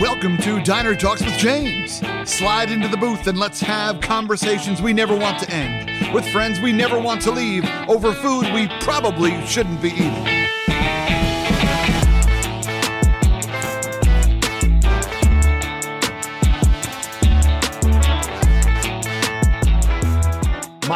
[0.00, 2.02] Welcome to Diner Talks with James.
[2.24, 6.60] Slide into the booth and let's have conversations we never want to end with friends
[6.60, 10.35] we never want to leave over food we probably shouldn't be eating.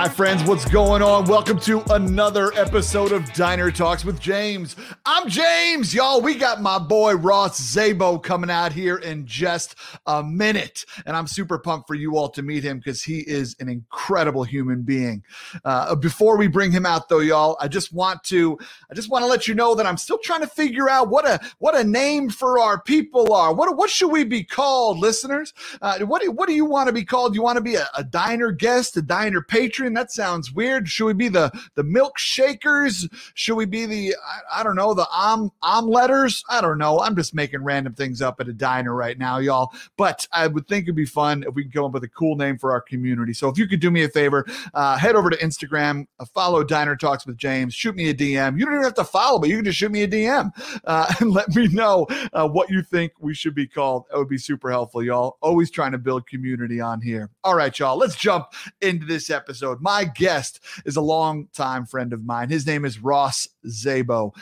[0.01, 1.27] My friends, what's going on?
[1.27, 4.75] Welcome to another episode of Diner Talks with James.
[5.05, 6.23] I'm James, y'all.
[6.23, 9.75] We got my boy Ross Szabo coming out here in just
[10.07, 13.55] a minute, and I'm super pumped for you all to meet him because he is
[13.61, 15.23] an incredible human being.
[15.67, 18.59] Uh, before we bring him out, though, y'all, I just want to
[18.91, 21.29] I just want to let you know that I'm still trying to figure out what
[21.29, 23.53] a what a name for our people are.
[23.53, 25.53] What what should we be called, listeners?
[25.83, 27.35] Uh, what do, what do you want to be called?
[27.35, 29.90] You want to be a, a diner guest, a diner patron?
[29.95, 30.89] That sounds weird.
[30.89, 33.09] Should we be the the milkshakers?
[33.35, 36.43] Should we be the I, I don't know the om omeletters?
[36.49, 37.01] I don't know.
[37.01, 39.73] I'm just making random things up at a diner right now, y'all.
[39.97, 42.37] But I would think it'd be fun if we could come up with a cool
[42.37, 43.33] name for our community.
[43.33, 46.65] So if you could do me a favor, uh, head over to Instagram, uh, follow
[46.65, 48.59] Diner Talks with James, shoot me a DM.
[48.59, 50.51] You don't even have to follow, but you can just shoot me a DM
[50.85, 54.05] uh, and let me know uh, what you think we should be called.
[54.11, 55.39] That would be super helpful, y'all.
[55.41, 57.31] Always trying to build community on here.
[57.45, 57.97] All right, y'all.
[57.97, 62.49] Let's jump into this episode My guest is a longtime friend of mine.
[62.49, 64.33] His name is Ross Szabo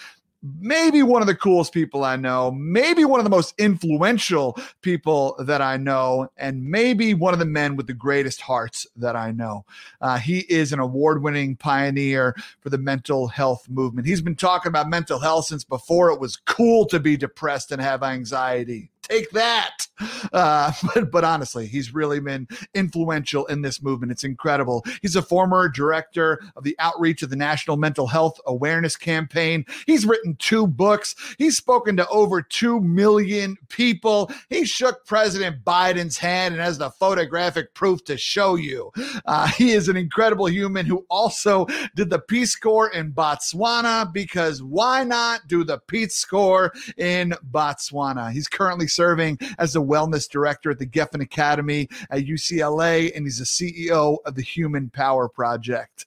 [0.43, 5.37] maybe one of the coolest people I know, maybe one of the most influential people
[5.41, 9.33] that I know, and maybe one of the men with the greatest hearts that I
[9.33, 9.65] know.
[10.01, 14.07] Uh, he is an award winning pioneer for the mental health movement.
[14.07, 17.83] He's been talking about mental health since before it was cool to be depressed and
[17.83, 19.87] have anxiety take that.
[20.33, 24.13] Uh, but, but honestly, he's really been influential in this movement.
[24.13, 24.85] It's incredible.
[25.03, 29.65] He's a former director of the outreach of the National Mental Health Awareness Campaign.
[29.87, 31.15] He's written two books.
[31.39, 34.31] He's spoken to over 2 million people.
[34.49, 38.93] He shook President Biden's hand and has the photographic proof to show you.
[39.27, 44.63] Uh, he is an incredible human who also did the Peace Corps in Botswana because
[44.63, 48.31] why not do the Peace Corps in Botswana?
[48.33, 53.39] He's currently serving as the wellness director at the Geffen Academy at UCLA, and he's
[53.39, 56.05] the CEO of the Human Power Project.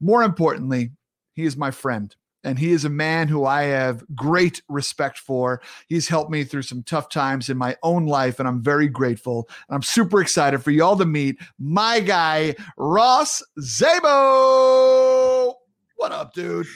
[0.00, 0.92] More importantly,
[1.32, 2.14] he is my friend.
[2.44, 5.60] And he is a man who I have great respect for.
[5.88, 9.48] He's helped me through some tough times in my own life, and I'm very grateful.
[9.68, 15.54] And I'm super excited for y'all to meet my guy, Ross Szabo.
[15.96, 16.68] What up, dude?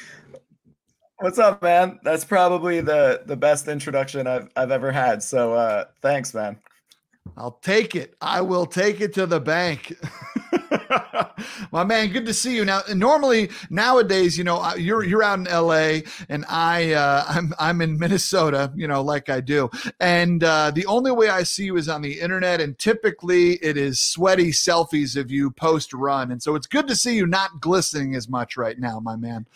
[1.22, 2.00] What's up, man?
[2.02, 5.22] That's probably the the best introduction I've I've ever had.
[5.22, 6.58] So uh thanks, man.
[7.36, 8.16] I'll take it.
[8.20, 9.96] I will take it to the bank.
[11.72, 12.64] My man, good to see you.
[12.64, 16.02] Now, normally nowadays, you know, you're you're out in L.A.
[16.28, 20.86] and I uh, I'm I'm in Minnesota, you know, like I do, and uh, the
[20.86, 25.16] only way I see you is on the internet, and typically it is sweaty selfies
[25.16, 28.56] of you post run, and so it's good to see you not glistening as much
[28.56, 29.46] right now, my man.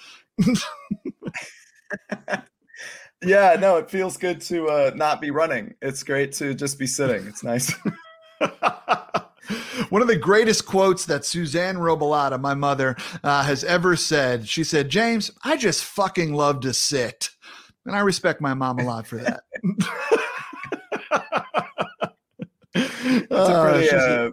[3.22, 5.74] Yeah, no, it feels good to uh, not be running.
[5.82, 7.26] It's great to just be sitting.
[7.26, 7.72] It's nice.
[9.90, 14.48] One of the greatest quotes that Suzanne Robalata, my mother, uh, has ever said.
[14.48, 17.30] She said, "James, I just fucking love to sit,"
[17.84, 19.44] and I respect my mom a lot for that.
[23.30, 24.30] That's a pretty, uh,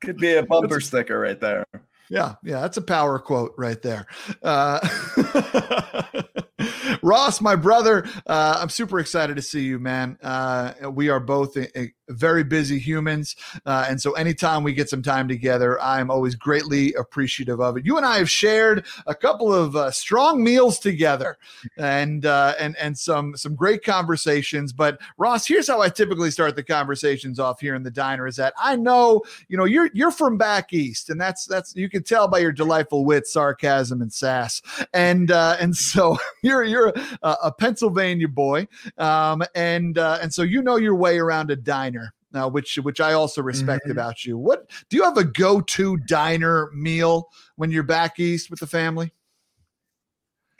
[0.00, 1.64] could be a bumper sticker right there.
[2.10, 4.06] Yeah, yeah, that's a power quote right there.
[4.42, 4.80] Uh,
[7.02, 10.18] Ross, my brother, uh, I'm super excited to see you, man.
[10.22, 13.36] Uh, we are both a, a very busy humans.
[13.64, 17.86] Uh, and so anytime we get some time together, I'm always greatly appreciative of it.
[17.86, 21.38] You and I have shared a couple of uh, strong meals together
[21.76, 24.72] and, uh, and, and some, some great conversations.
[24.72, 28.36] But Ross, here's how I typically start the conversations off here in the diner is
[28.36, 32.02] that I know, you know, you're, you're from back East and that's, that's, you can
[32.02, 34.60] tell by your delightful wit, sarcasm and sass.
[34.92, 38.66] And, uh, and so you're, you're a, a Pennsylvania boy.
[38.98, 43.00] Um, and, uh, and so you know your way around a diner uh, which which
[43.00, 43.92] I also respect mm-hmm.
[43.92, 44.38] about you.
[44.38, 48.66] What do you have a go to diner meal when you're back east with the
[48.66, 49.12] family?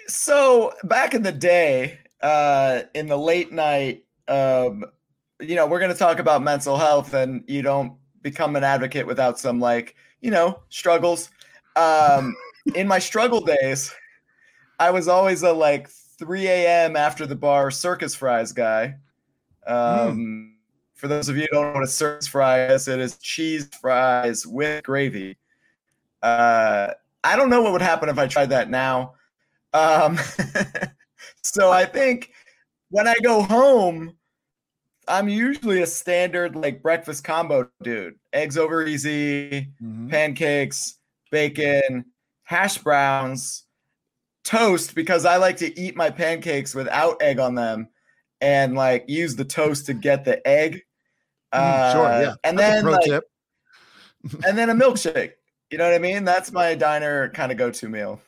[0.06, 4.85] So back in the day, uh, in the late night, um,
[5.39, 7.93] you know, we're going to talk about mental health, and you don't
[8.23, 11.31] become an advocate without some like you know struggles.
[11.77, 12.35] Um,
[12.75, 13.94] in my struggle days,
[14.79, 15.89] I was always a like
[16.20, 16.94] 3 a.m.
[16.94, 18.94] after the bar circus fries guy.
[19.67, 20.50] Um, mm
[21.00, 23.70] for those of you who don't know what a circus fry is, it is cheese
[23.81, 25.38] fries with gravy.
[26.22, 26.88] Uh,
[27.25, 29.14] I don't know what would happen if I tried that now.
[29.72, 30.19] Um,
[31.43, 32.32] so I think
[32.90, 34.14] when I go home,
[35.08, 38.17] I'm usually a standard like breakfast combo dude.
[38.34, 40.08] Eggs over easy, mm-hmm.
[40.08, 40.99] pancakes,
[41.31, 42.05] bacon,
[42.43, 43.64] hash browns,
[44.50, 47.88] toast because I like to eat my pancakes without egg on them
[48.41, 50.82] and like use the toast to get the egg.
[51.52, 52.35] Uh, sure, yeah.
[52.43, 53.23] And That's then like,
[54.47, 55.32] and then a milkshake.
[55.70, 56.25] You know what I mean?
[56.25, 58.20] That's my diner kind of go-to meal.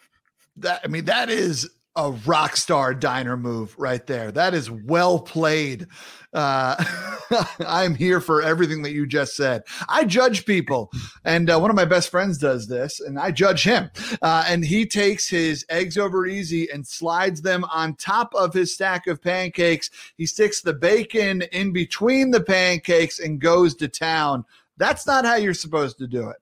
[0.58, 4.32] That I mean, that is a rock star diner move right there.
[4.32, 5.86] That is well played.
[6.32, 6.82] Uh,
[7.66, 9.64] I'm here for everything that you just said.
[9.88, 10.90] I judge people,
[11.24, 13.90] and uh, one of my best friends does this, and I judge him.
[14.22, 18.72] Uh, and he takes his eggs over easy and slides them on top of his
[18.72, 19.90] stack of pancakes.
[20.16, 24.46] He sticks the bacon in between the pancakes and goes to town.
[24.78, 26.36] That's not how you're supposed to do it.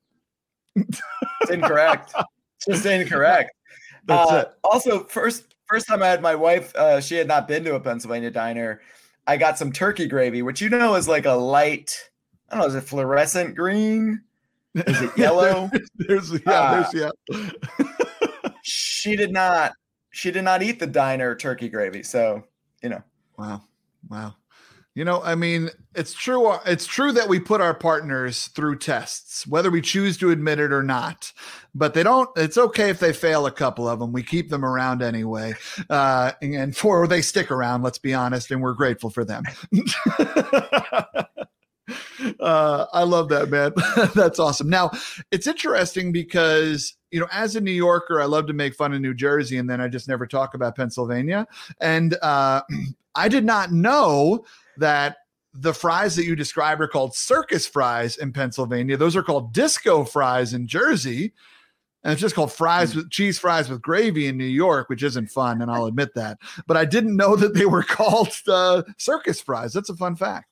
[1.40, 2.14] it's incorrect.
[2.56, 3.50] It's just incorrect.
[4.04, 4.52] That's uh, it.
[4.64, 7.80] Also, first first time I had my wife, uh, she had not been to a
[7.80, 8.80] Pennsylvania diner.
[9.26, 12.10] I got some turkey gravy, which you know is like a light.
[12.48, 14.22] I don't know, is it fluorescent green?
[14.74, 15.70] Is it yellow?
[15.96, 17.50] there's yeah, uh, there's yeah.
[18.62, 19.72] she did not.
[20.12, 22.02] She did not eat the diner turkey gravy.
[22.02, 22.44] So
[22.82, 23.02] you know.
[23.38, 23.62] Wow.
[24.08, 24.34] Wow.
[24.96, 26.52] You know, I mean, it's true.
[26.66, 30.72] It's true that we put our partners through tests, whether we choose to admit it
[30.72, 31.32] or not.
[31.76, 32.28] But they don't.
[32.36, 34.12] It's okay if they fail a couple of them.
[34.12, 35.54] We keep them around anyway,
[35.88, 37.82] uh, and for they stick around.
[37.82, 39.44] Let's be honest, and we're grateful for them.
[42.40, 43.72] uh, I love that, man.
[44.16, 44.68] That's awesome.
[44.68, 44.90] Now,
[45.30, 49.00] it's interesting because you know, as a New Yorker, I love to make fun of
[49.00, 51.46] New Jersey, and then I just never talk about Pennsylvania.
[51.80, 52.62] And uh,
[53.14, 54.44] I did not know
[54.80, 55.16] that
[55.54, 58.96] the fries that you described are called circus fries in Pennsylvania.
[58.96, 61.32] Those are called disco fries in Jersey.
[62.02, 65.30] And it's just called fries with cheese fries with gravy in New York, which isn't
[65.30, 66.38] fun, and I'll admit that.
[66.66, 69.72] But I didn't know that they were called uh, circus fries.
[69.74, 70.48] That's a fun fact.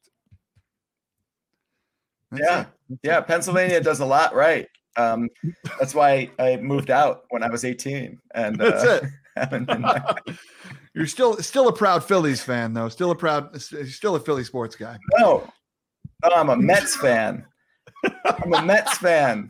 [2.30, 2.64] That's yeah,
[3.02, 3.20] yeah.
[3.22, 4.68] Pennsylvania does a lot right.
[4.98, 5.30] Um,
[5.78, 9.00] that's why I moved out when I was 18, and that's uh,
[9.36, 10.38] it.
[10.98, 12.88] You're still still a proud Phillies fan, though.
[12.88, 14.98] Still a proud, still a Philly sports guy.
[15.16, 15.48] No,
[16.24, 17.46] no I'm a Mets fan.
[18.24, 19.48] I'm a Mets fan.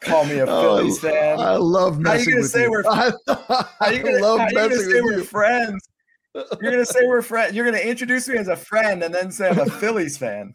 [0.00, 1.38] Call me a oh, Phillies fan.
[1.38, 2.70] I love messing how you gonna with say you.
[2.70, 2.80] We're,
[3.92, 5.88] you gonna, love how you gonna say we're friends?
[6.34, 7.54] You're gonna say we're friends.
[7.54, 10.54] You're gonna introduce me as a friend and then say I'm a Phillies fan.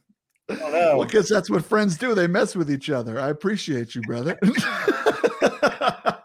[0.49, 1.03] I don't know.
[1.03, 2.15] Because that's what friends do.
[2.15, 3.19] They mess with each other.
[3.19, 4.39] I appreciate you, brother.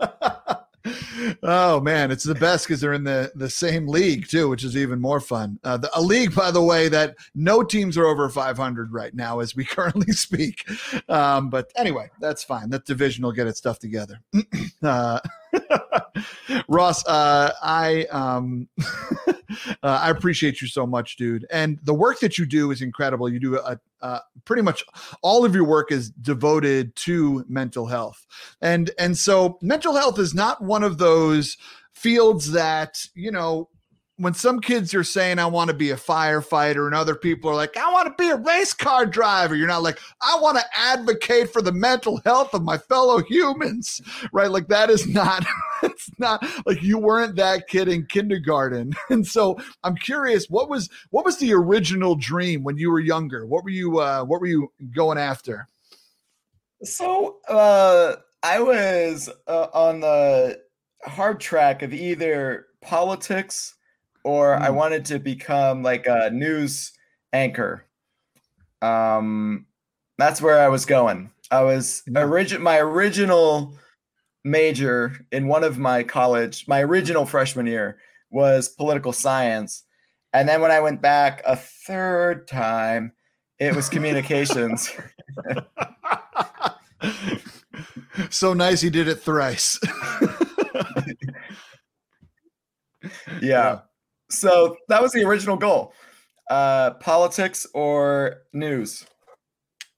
[1.43, 4.77] oh man, it's the best because they're in the the same league too, which is
[4.77, 5.59] even more fun.
[5.65, 9.41] Uh, the, a league, by the way, that no teams are over 500 right now
[9.41, 10.65] as we currently speak.
[11.09, 12.71] Um, but anyway, that's fine.
[12.71, 14.21] That division will get its stuff together.
[14.83, 15.21] uh,
[16.69, 18.69] Ross, uh, I um,
[19.29, 19.33] uh,
[19.83, 21.47] I appreciate you so much, dude.
[21.51, 23.29] And the work that you do is incredible.
[23.29, 24.85] You do a, a, pretty much
[25.23, 28.27] all of your work is devoted to mental health,
[28.61, 31.57] and and so mental health is not one of those
[31.93, 33.69] fields that you know
[34.17, 37.55] when some kids are saying I want to be a firefighter and other people are
[37.55, 40.65] like I want to be a race car driver you're not like I want to
[40.77, 44.01] advocate for the mental health of my fellow humans
[44.33, 45.45] right like that is not
[45.91, 50.89] it's not like you weren't that kid in kindergarten and so I'm curious what was
[51.11, 54.47] what was the original dream when you were younger what were you uh what were
[54.47, 55.67] you going after
[56.83, 60.61] so uh I was uh, on the
[61.05, 63.77] hard track of either politics
[64.25, 64.63] or mm.
[64.63, 64.77] I hmm.
[64.77, 66.93] wanted to become like a news
[67.33, 67.87] anchor.
[68.81, 69.67] Um,
[70.19, 71.31] that's where I was going.
[71.51, 73.75] I was origin my original
[74.45, 77.99] major in one of my college, my original freshman year
[78.31, 79.85] was political science.
[80.33, 83.13] And then when I went back a third time,
[83.59, 84.91] it was communications.
[88.31, 89.79] so nice he did it thrice.
[90.21, 90.37] yeah.
[93.41, 93.81] yeah.
[94.31, 95.93] So that was the original goal.
[96.51, 99.07] Uh, politics or news.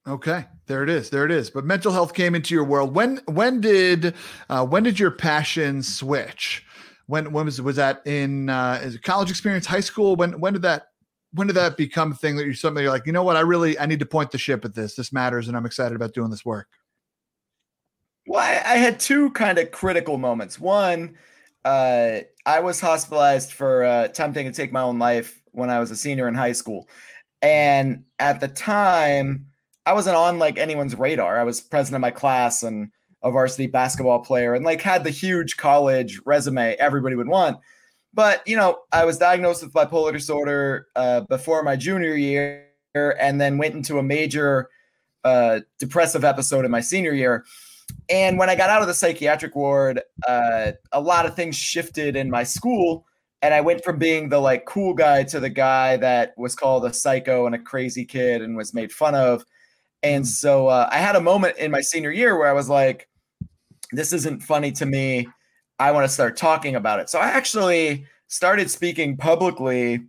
[0.06, 1.08] Okay, there it is.
[1.08, 1.48] There it is.
[1.48, 2.94] But mental health came into your world.
[2.94, 4.14] When when did
[4.50, 6.64] uh, when did your passion switch?
[7.06, 10.14] When when was was that in uh, is college experience, high school?
[10.16, 10.88] When when did that
[11.32, 13.40] when did that become a thing that you're something you're like, you know what, I
[13.40, 14.94] really I need to point the ship at this.
[14.94, 16.68] This matters, and I'm excited about doing this work.
[18.26, 20.60] Well, I, I had two kind of critical moments.
[20.60, 21.16] One,
[21.64, 25.90] uh, I was hospitalized for uh, attempting to take my own life when I was
[25.90, 26.88] a senior in high school.
[27.42, 29.46] And at the time,
[29.86, 31.38] I wasn't on like anyone's radar.
[31.38, 32.90] I was president of my class and
[33.22, 37.58] a varsity basketball player and like had the huge college resume everybody would want.
[38.12, 42.70] But, you know, I was diagnosed with bipolar disorder uh, before my junior year.
[42.94, 44.68] and then went into a major
[45.24, 47.44] uh, depressive episode in my senior year.
[48.08, 52.14] And when I got out of the psychiatric ward, uh, a lot of things shifted
[52.14, 53.04] in my school.
[53.42, 56.84] And I went from being the like cool guy to the guy that was called
[56.84, 59.44] a psycho and a crazy kid and was made fun of.
[60.04, 63.08] And so uh, I had a moment in my senior year where I was like,
[63.90, 65.26] this isn't funny to me.
[65.78, 67.08] I want to start talking about it.
[67.08, 70.04] So I actually started speaking publicly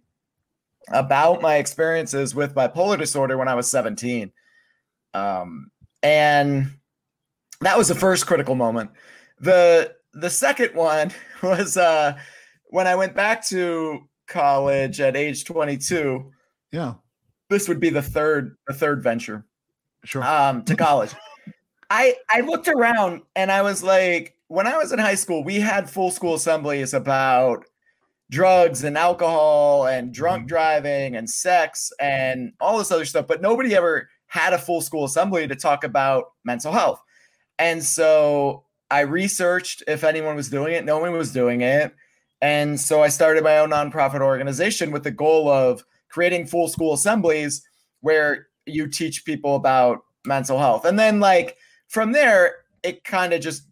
[0.89, 4.31] about my experiences with bipolar disorder when I was 17.
[5.13, 5.71] Um,
[6.03, 6.71] and
[7.61, 8.91] that was the first critical moment.
[9.39, 11.11] The the second one
[11.43, 12.17] was uh,
[12.65, 16.31] when I went back to college at age 22.
[16.71, 16.95] Yeah.
[17.49, 19.45] This would be the third the third venture.
[20.05, 20.23] Sure.
[20.23, 21.13] Um, to college.
[21.89, 25.59] I I looked around and I was like, when I was in high school, we
[25.59, 27.65] had full school assemblies about
[28.31, 30.47] drugs and alcohol and drunk mm-hmm.
[30.47, 35.05] driving and sex and all this other stuff, but nobody ever had a full school
[35.05, 37.01] assembly to talk about mental health.
[37.59, 41.93] And so I researched if anyone was doing it, no one was doing it.
[42.41, 46.93] And so I started my own nonprofit organization with the goal of creating full school
[46.93, 47.65] assemblies
[48.01, 50.85] where you teach people about mental health.
[50.85, 51.57] And then, like,
[51.87, 53.63] from there, it kind of just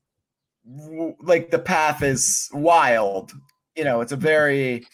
[1.22, 3.34] like the path is wild.
[3.76, 4.86] You know, it's a very,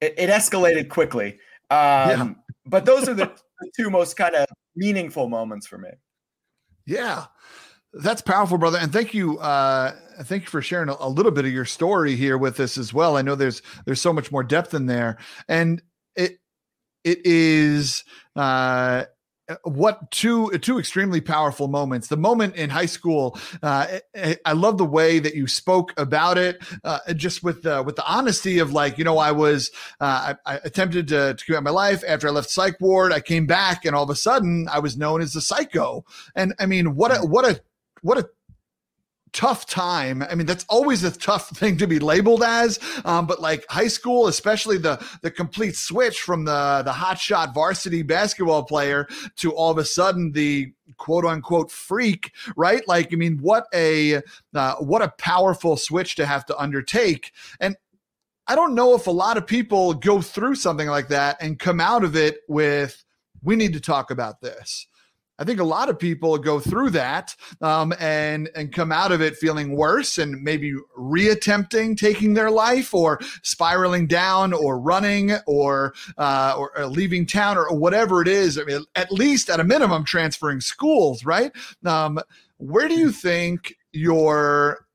[0.00, 1.38] it, it escalated quickly.
[1.70, 2.28] Um, yeah.
[2.66, 3.32] But those are the,
[3.74, 5.88] two most kind of meaningful moments for me.
[6.84, 7.26] Yeah.
[7.92, 8.78] That's powerful, brother.
[8.78, 9.38] And thank you.
[9.38, 12.76] Uh, thank you for sharing a, a, little bit of your story here with us
[12.76, 13.16] as well.
[13.16, 15.16] I know there's there's so much more depth in there,
[15.48, 15.80] and
[16.14, 16.38] it
[17.04, 19.04] it is uh,
[19.62, 22.08] what two two extremely powerful moments.
[22.08, 23.98] The moment in high school uh,
[24.44, 28.06] I, love the way that you spoke about it uh, just with the with the
[28.06, 31.70] honesty of like you know i was uh, I, I, attempted to, to commit my
[31.70, 33.12] life after i left psych ward.
[33.12, 36.04] I came back and all of a sudden i was known as the psycho.
[36.34, 37.60] And i mean what a what a
[38.02, 38.28] what a
[39.32, 40.22] tough time.
[40.22, 42.78] I mean, that's always a tough thing to be labeled as.
[43.04, 48.02] Um, but like high school, especially the the complete switch from the the hotshot varsity
[48.02, 49.06] basketball player
[49.36, 52.86] to all of a sudden the quote unquote freak, right?
[52.86, 54.22] Like, I mean, what a
[54.54, 57.32] uh, what a powerful switch to have to undertake.
[57.60, 57.76] And
[58.48, 61.80] I don't know if a lot of people go through something like that and come
[61.80, 63.04] out of it with,
[63.42, 64.86] we need to talk about this.
[65.38, 69.20] I think a lot of people go through that um, and and come out of
[69.20, 75.94] it feeling worse and maybe reattempting taking their life or spiraling down or running or
[76.18, 78.58] uh, or, or, leaving town or, or, whatever it is.
[78.58, 81.52] I mean, at least at a minimum, transferring schools, right?
[81.84, 82.18] Um,
[82.58, 84.85] where do you think your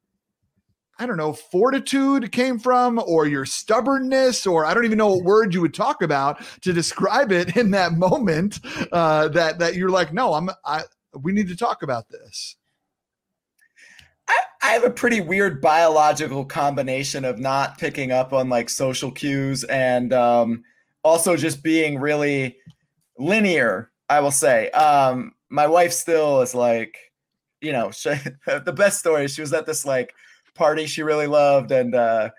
[1.02, 5.24] I don't know, fortitude came from, or your stubbornness, or I don't even know what
[5.24, 8.60] word you would talk about to describe it in that moment.
[8.92, 10.52] Uh, that that you're like, no, I'm.
[10.64, 10.84] I
[11.20, 12.56] we need to talk about this.
[14.62, 19.64] I, have a pretty weird biological combination of not picking up on like social cues
[19.64, 20.64] and um,
[21.04, 22.58] also just being really
[23.18, 23.90] linear.
[24.08, 26.96] I will say, um, my wife still is like,
[27.60, 28.12] you know, she,
[28.46, 29.28] the best story.
[29.28, 30.14] She was at this like
[30.56, 32.30] party she really loved and uh,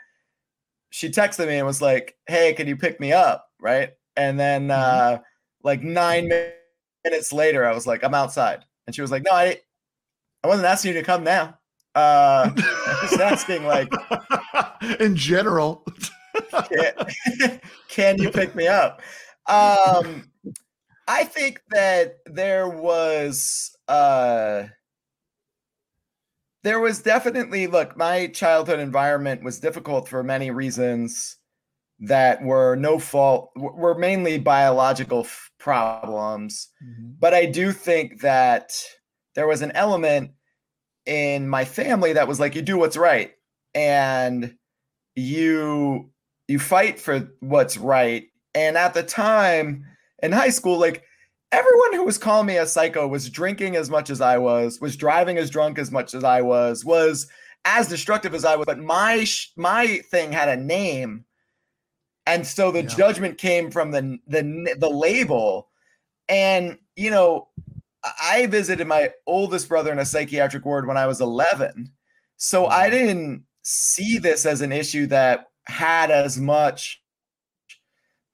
[0.91, 3.49] she texted me and was like hey can you pick me up?
[3.61, 3.91] Right?
[4.17, 5.17] And then mm-hmm.
[5.17, 5.19] uh,
[5.63, 6.31] like nine
[7.05, 8.65] minutes later i was like i'm outside.
[8.87, 9.59] And she was like no i
[10.45, 11.59] i wasn't asking you to come now.
[11.95, 13.93] Uh i was asking like
[15.01, 15.85] in general.
[16.69, 19.03] Can, can you pick me up?
[19.49, 20.31] Um
[21.09, 24.65] i think that there was uh
[26.63, 31.37] there was definitely look my childhood environment was difficult for many reasons
[32.01, 37.13] that were no fault were mainly biological f- problems mm-hmm.
[37.19, 38.73] but i do think that
[39.35, 40.31] there was an element
[41.07, 43.33] in my family that was like you do what's right
[43.75, 44.57] and
[45.15, 46.11] you
[46.49, 49.85] you fight for what's right and at the time
[50.23, 51.05] in high school like
[51.53, 54.97] everyone who was calling me a psycho was drinking as much as I was, was
[54.97, 57.29] driving as drunk as much as I was, was
[57.65, 58.67] as destructive as I was.
[58.67, 61.25] But my my thing had a name,
[62.27, 62.89] and so the yeah.
[62.89, 65.69] judgment came from the the the label.
[66.29, 67.49] And you know,
[68.21, 71.93] I visited my oldest brother in a psychiatric ward when I was 11,
[72.37, 72.97] so I mm-hmm.
[72.97, 77.02] didn't see this as an issue that had as much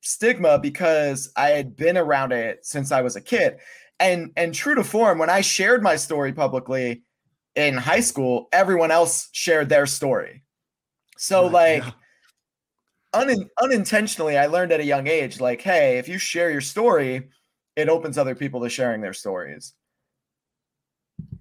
[0.09, 3.59] stigma because I had been around it since I was a kid.
[4.00, 7.03] And and true to form, when I shared my story publicly
[7.55, 10.45] in high school, everyone else shared their story.
[11.17, 11.91] So like yeah.
[13.12, 17.29] un- unintentionally, I learned at a young age, like, hey, if you share your story,
[17.75, 19.75] it opens other people to sharing their stories.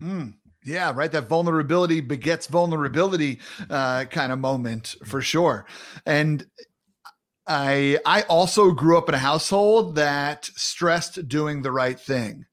[0.02, 0.34] Mm,
[0.66, 1.12] yeah, right.
[1.12, 5.66] That vulnerability begets vulnerability uh, kind of moment for sure.
[6.06, 6.46] And
[7.48, 12.46] I I also grew up in a household that stressed doing the right thing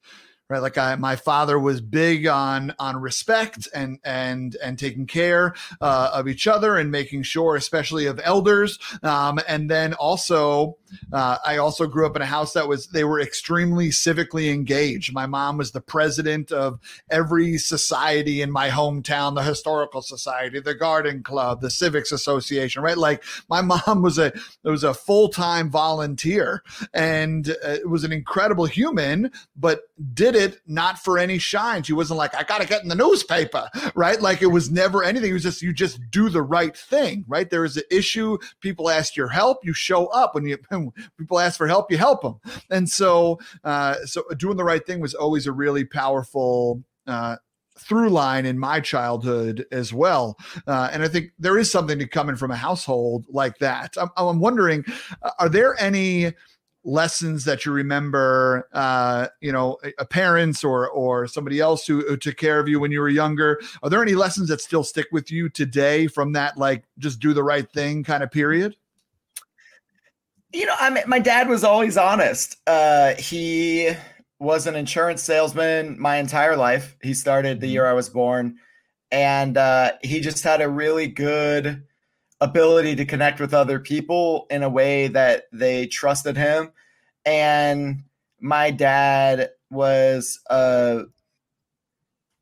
[0.48, 0.60] right?
[0.60, 6.10] Like I, my father was big on on respect and and and taking care uh,
[6.12, 10.76] of each other and making sure especially of elders um, and then also
[11.12, 15.12] uh, i also grew up in a house that was they were extremely civically engaged
[15.12, 16.78] my mom was the president of
[17.10, 22.98] every society in my hometown the historical society the garden club the civics association right
[22.98, 29.30] like my mom was a—it was a full-time volunteer and uh, was an incredible human
[29.56, 29.82] but
[30.12, 31.82] did did it not for any shine.
[31.82, 34.20] She wasn't like, I got to get in the newspaper, right?
[34.20, 35.30] Like it was never anything.
[35.30, 37.48] It was just, you just do the right thing, right?
[37.48, 38.38] There is an issue.
[38.60, 39.58] People ask your help.
[39.64, 40.84] You show up when you, when
[41.19, 42.41] people ask for help, you help them.
[42.71, 47.37] And so, uh, so doing the right thing was always a really powerful, uh,
[47.79, 50.38] through line in my childhood as well.
[50.67, 53.97] Uh, and I think there is something to coming from a household like that.
[54.00, 54.85] I'm, I'm wondering,
[55.23, 56.33] uh, are there any,
[56.85, 62.17] lessons that you remember uh, you know a parents or or somebody else who, who,
[62.17, 65.07] took care of you when you were younger are there any lessons that still stick
[65.11, 68.76] with you today from that like just do the right thing kind of period
[70.54, 73.90] you know i mean my dad was always honest uh, he
[74.38, 77.75] was an insurance salesman my entire life he started the mm-hmm.
[77.75, 78.56] year i was born
[79.14, 81.84] and uh, he just had a really good
[82.40, 86.73] ability to connect with other people in a way that they trusted him.
[87.25, 88.02] And
[88.40, 91.04] my dad was uh,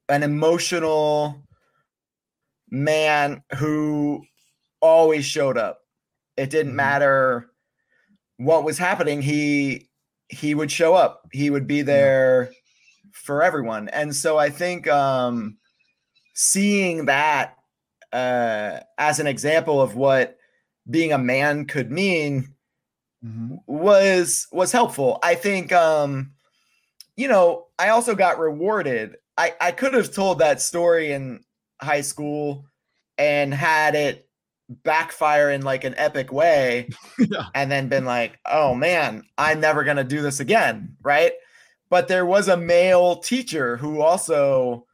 [0.09, 1.42] an emotional
[2.71, 4.25] man who
[4.81, 5.81] always showed up.
[6.38, 6.76] It didn't mm-hmm.
[6.76, 7.50] matter
[8.37, 9.23] what was happening.
[9.23, 9.89] He
[10.29, 11.29] he would show up.
[11.33, 12.53] He would be there
[13.12, 13.89] for everyone.
[13.91, 15.59] And so I think um,
[16.35, 17.56] seeing that
[18.13, 20.39] uh, as an example of what
[20.91, 22.54] being a man could mean
[23.25, 23.56] mm-hmm.
[23.67, 25.19] was was helpful.
[25.23, 26.33] I think um,
[27.17, 29.17] you know, I also got rewarded.
[29.37, 31.45] I, I could have told that story in
[31.80, 32.67] high school
[33.19, 34.28] and had it
[34.82, 37.47] backfire in like an epic way yeah.
[37.54, 41.32] and then been like, oh man, I'm never gonna do this again, right?
[41.91, 44.87] But there was a male teacher who also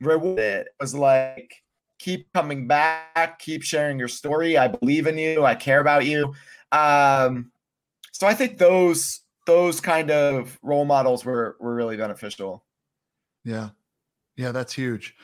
[0.00, 1.54] rewarded it was like
[2.00, 4.56] keep coming back, keep sharing your story.
[4.56, 5.44] I believe in you.
[5.44, 6.34] I care about you.
[6.72, 7.52] Um,
[8.12, 12.64] so I think those those kind of role models were were really beneficial.
[13.44, 13.70] Yeah,
[14.36, 15.14] yeah, that's huge.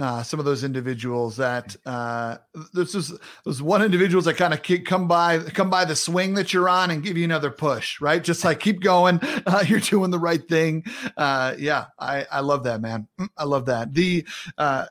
[0.00, 2.38] Uh, some of those individuals that uh,
[2.72, 3.12] this is
[3.44, 6.90] those one individuals that kind of come by come by the swing that you're on
[6.90, 8.24] and give you another push, right?
[8.24, 10.84] Just like keep going, uh, you're doing the right thing.
[11.18, 13.08] Uh, yeah, I I love that man.
[13.20, 13.92] Mm, I love that.
[13.92, 14.86] The uh,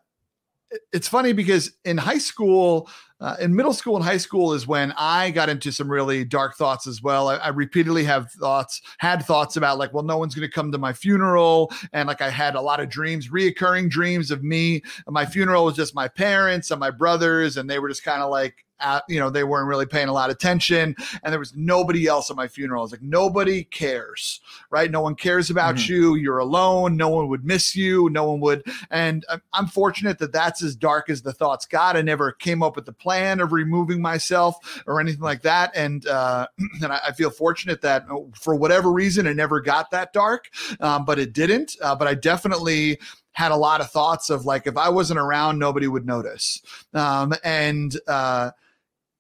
[0.92, 2.90] it's funny because in high school,
[3.22, 6.56] uh, in middle school and high school is when I got into some really dark
[6.56, 7.28] thoughts as well.
[7.28, 10.72] I, I repeatedly have thoughts, had thoughts about like, well, no one's going to come
[10.72, 14.82] to my funeral, and like I had a lot of dreams, reoccurring dreams of me.
[15.08, 18.30] My funeral was just my parents and my brothers, and they were just kind of
[18.30, 18.66] like
[19.08, 22.30] you know, they weren't really paying a lot of attention and there was nobody else
[22.30, 22.82] at my funeral.
[22.82, 24.90] I was like, nobody cares, right?
[24.90, 25.92] No one cares about mm-hmm.
[25.92, 26.16] you.
[26.16, 26.98] You're alone.
[26.98, 28.10] No one would miss you.
[28.10, 28.64] No one would.
[28.90, 31.96] And I'm fortunate that that's as dark as the thoughts got.
[31.96, 35.72] I never came up with the plan of removing myself or anything like that.
[35.76, 36.48] And, uh,
[36.82, 40.50] and I, I feel fortunate that oh, for whatever reason, it never got that dark,
[40.80, 41.76] um, but it didn't.
[41.82, 43.00] Uh, but I definitely
[43.34, 46.62] had a lot of thoughts of like, if I wasn't around, nobody would notice.
[46.94, 48.52] Um, and, uh,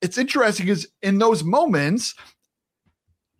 [0.01, 2.15] it's interesting because in those moments,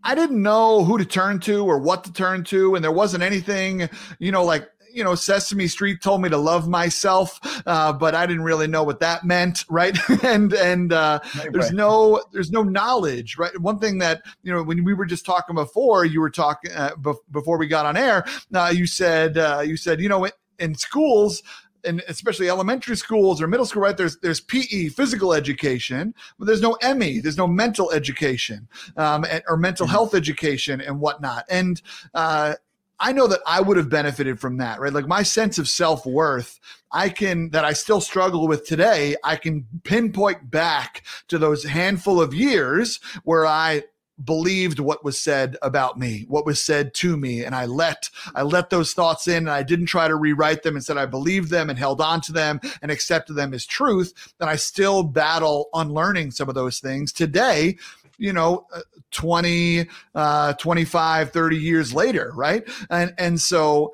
[0.04, 3.24] I didn't know who to turn to or what to turn to, and there wasn't
[3.24, 8.15] anything, you know, like you know, Sesame Street told me to love myself, uh, but
[8.15, 9.98] I didn't really know what that meant, right?
[10.24, 11.74] and and uh, right, there's right.
[11.74, 13.58] no there's no knowledge, right?
[13.60, 16.95] One thing that you know when we were just talking before, you were talking uh,
[17.32, 20.28] before we got on air, uh, you said uh, you said you know
[20.60, 21.41] in schools
[21.86, 23.98] and especially elementary schools or middle school, right?
[23.98, 29.44] There's there's PE, physical education, but there's no ME, there's no mental education um, and,
[29.48, 29.92] or mental mm-hmm.
[29.92, 31.46] health education and whatnot.
[31.50, 31.82] And
[32.13, 32.56] uh,
[33.00, 34.92] I know that I would have benefited from that, right?
[34.92, 36.60] Like my sense of self worth,
[36.92, 42.22] I can, that I still struggle with today, I can pinpoint back to those handful
[42.22, 43.84] of years where I
[44.23, 48.41] believed what was said about me, what was said to me, and I let I
[48.41, 50.75] let those thoughts in, and I didn't try to rewrite them.
[50.75, 54.34] Instead, I believed them and held on to them and accepted them as truth.
[54.39, 57.77] And I still battle unlearning some of those things today.
[58.17, 62.67] you know, uh, 20, uh, 25, 30 years later, right?
[62.89, 63.93] And and so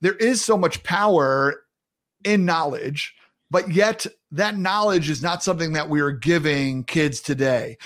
[0.00, 1.62] there is so much power
[2.24, 3.14] in knowledge,
[3.50, 7.76] but yet that knowledge is not something that we are giving kids today.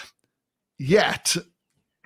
[0.79, 1.37] Yet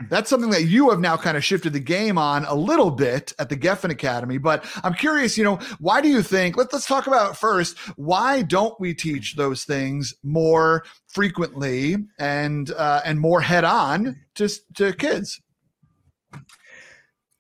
[0.09, 3.33] that's something that you have now kind of shifted the game on a little bit
[3.38, 4.38] at the Geffen Academy.
[4.38, 6.57] But I'm curious, you know, why do you think?
[6.57, 7.78] Let's let's talk about first.
[7.96, 14.48] Why don't we teach those things more frequently and uh, and more head on to
[14.74, 15.40] to kids?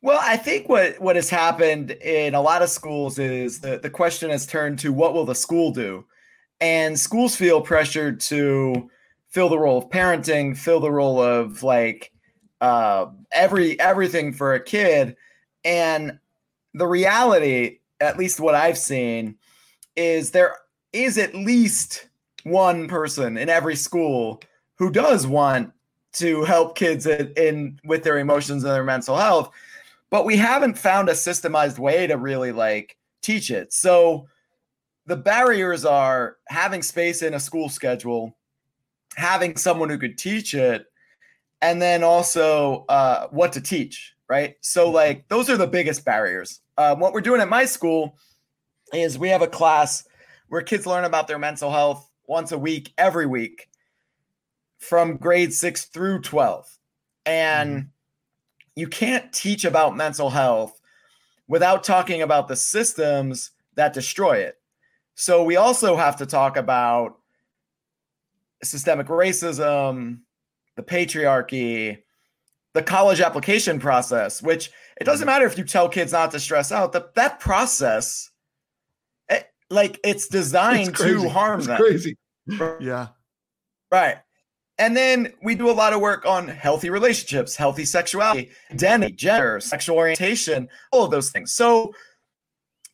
[0.00, 3.90] Well, I think what what has happened in a lot of schools is the, the
[3.90, 6.04] question has turned to what will the school do?
[6.60, 8.88] And schools feel pressured to
[9.30, 12.12] fill the role of parenting, fill the role of like
[12.64, 15.16] uh, every everything for a kid.
[15.64, 16.18] And
[16.74, 19.36] the reality, at least what I've seen,
[19.96, 20.56] is there
[20.92, 22.08] is at least
[22.44, 24.40] one person in every school
[24.76, 25.72] who does want
[26.12, 29.50] to help kids in, in with their emotions and their mental health
[30.14, 33.72] but we haven't found a systemized way to really like teach it.
[33.72, 34.28] So
[35.06, 38.36] the barriers are having space in a school schedule,
[39.16, 40.86] having someone who could teach it,
[41.60, 44.56] and then also uh, what to teach, right?
[44.60, 44.94] So, mm-hmm.
[44.94, 46.60] like, those are the biggest barriers.
[46.76, 48.18] Uh, what we're doing at my school
[48.92, 50.06] is we have a class
[50.48, 53.68] where kids learn about their mental health once a week, every week,
[54.78, 56.78] from grade six through 12.
[57.26, 57.88] And mm-hmm
[58.76, 60.80] you can't teach about mental health
[61.46, 64.58] without talking about the systems that destroy it.
[65.14, 67.18] So we also have to talk about
[68.62, 70.20] systemic racism,
[70.76, 71.98] the patriarchy,
[72.74, 76.72] the college application process, which it doesn't matter if you tell kids not to stress
[76.72, 78.30] out, that that process
[79.28, 81.78] it, eh, like it's designed it's to harm it's them.
[81.78, 82.16] Crazy.
[82.80, 83.08] Yeah.
[83.90, 84.18] Right.
[84.78, 89.60] And then we do a lot of work on healthy relationships, healthy sexuality, identity, gender,
[89.60, 91.52] sexual orientation, all of those things.
[91.52, 91.94] So,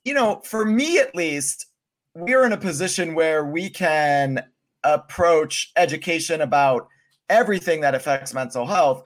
[0.05, 1.66] you know, for me at least,
[2.14, 4.43] we're in a position where we can
[4.85, 6.88] approach education about
[7.31, 9.05] everything that affects mental health.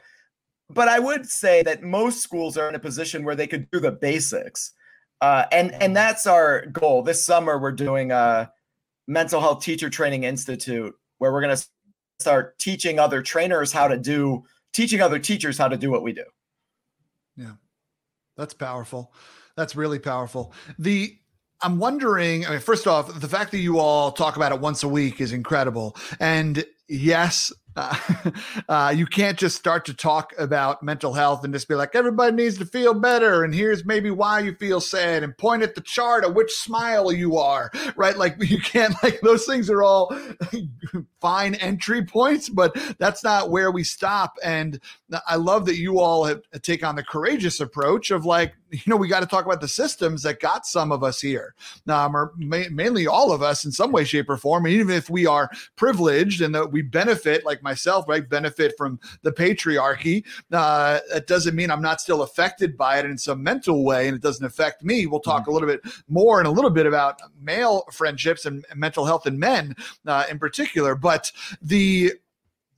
[0.69, 3.79] But I would say that most schools are in a position where they could do
[3.79, 4.73] the basics.
[5.21, 7.03] Uh, and and that's our goal.
[7.03, 8.51] This summer, we're doing a
[9.07, 11.67] mental health teacher training institute where we're going to
[12.21, 16.13] start teaching other trainers how to do teaching other teachers how to do what we
[16.13, 16.25] do
[17.37, 17.53] yeah
[18.37, 19.13] that's powerful
[19.57, 21.17] that's really powerful the
[21.61, 24.83] i'm wondering i mean first off the fact that you all talk about it once
[24.83, 27.97] a week is incredible and yes uh,
[28.69, 32.35] uh, you can't just start to talk about mental health and just be like everybody
[32.35, 35.81] needs to feel better and here's maybe why you feel sad and point at the
[35.81, 38.17] chart of which smile you are right?
[38.17, 40.15] Like you can't like those things are all
[41.21, 44.37] fine entry points but that's not where we stop.
[44.43, 44.81] And
[45.29, 48.97] i love that you all have take on the courageous approach of like you know
[48.97, 51.55] we got to talk about the systems that got some of us here
[51.89, 54.95] um, or ma- mainly all of us in some way shape or form and even
[54.95, 60.25] if we are privileged and that we benefit like myself, right, benefit from the patriarchy.
[60.53, 64.17] Uh, it doesn't mean I'm not still affected by it in some mental way, and
[64.17, 65.07] it doesn't affect me.
[65.07, 65.51] We'll talk mm-hmm.
[65.51, 69.39] a little bit more in a little bit about male friendships and mental health in
[69.39, 69.75] men
[70.07, 70.95] uh, in particular.
[70.95, 72.13] But the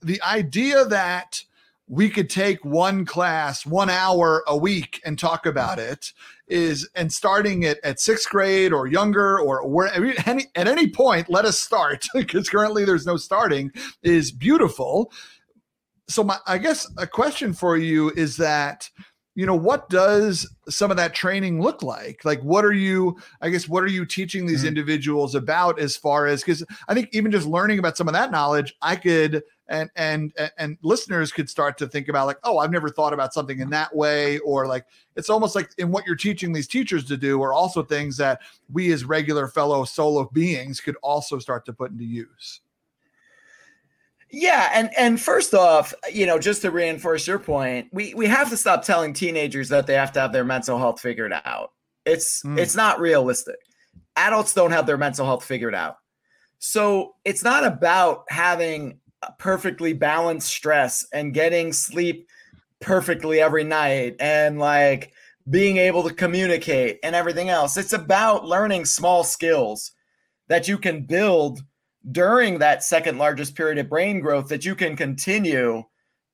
[0.03, 1.43] the idea that
[1.88, 6.12] we could take one class one hour a week and talk about it
[6.49, 9.92] is and starting it at sixth grade or younger or where
[10.27, 13.70] any, at any point let us start because currently there's no starting
[14.03, 15.12] is beautiful.
[16.09, 18.88] So my i guess a question for you is that
[19.37, 23.49] you know what does some of that training look like like what are you i
[23.49, 24.68] guess what are you teaching these mm-hmm.
[24.68, 28.33] individuals about as far as because i think even just learning about some of that
[28.33, 32.72] knowledge i could and and and listeners could start to think about like oh i've
[32.72, 36.16] never thought about something in that way or like it's almost like in what you're
[36.16, 38.40] teaching these teachers to do are also things that
[38.72, 42.61] we as regular fellow solo beings could also start to put into use
[44.31, 48.51] yeah, and and first off, you know, just to reinforce your point, we we have
[48.51, 51.73] to stop telling teenagers that they have to have their mental health figured out.
[52.05, 52.59] It's mm.
[52.59, 53.57] it's not realistic.
[54.17, 55.97] Adults don't have their mental health figured out.
[56.59, 58.99] So, it's not about having
[59.39, 62.29] perfectly balanced stress and getting sleep
[62.81, 65.12] perfectly every night and like
[65.49, 67.77] being able to communicate and everything else.
[67.77, 69.93] It's about learning small skills
[70.49, 71.62] that you can build
[72.12, 75.83] during that second largest period of brain growth that you can continue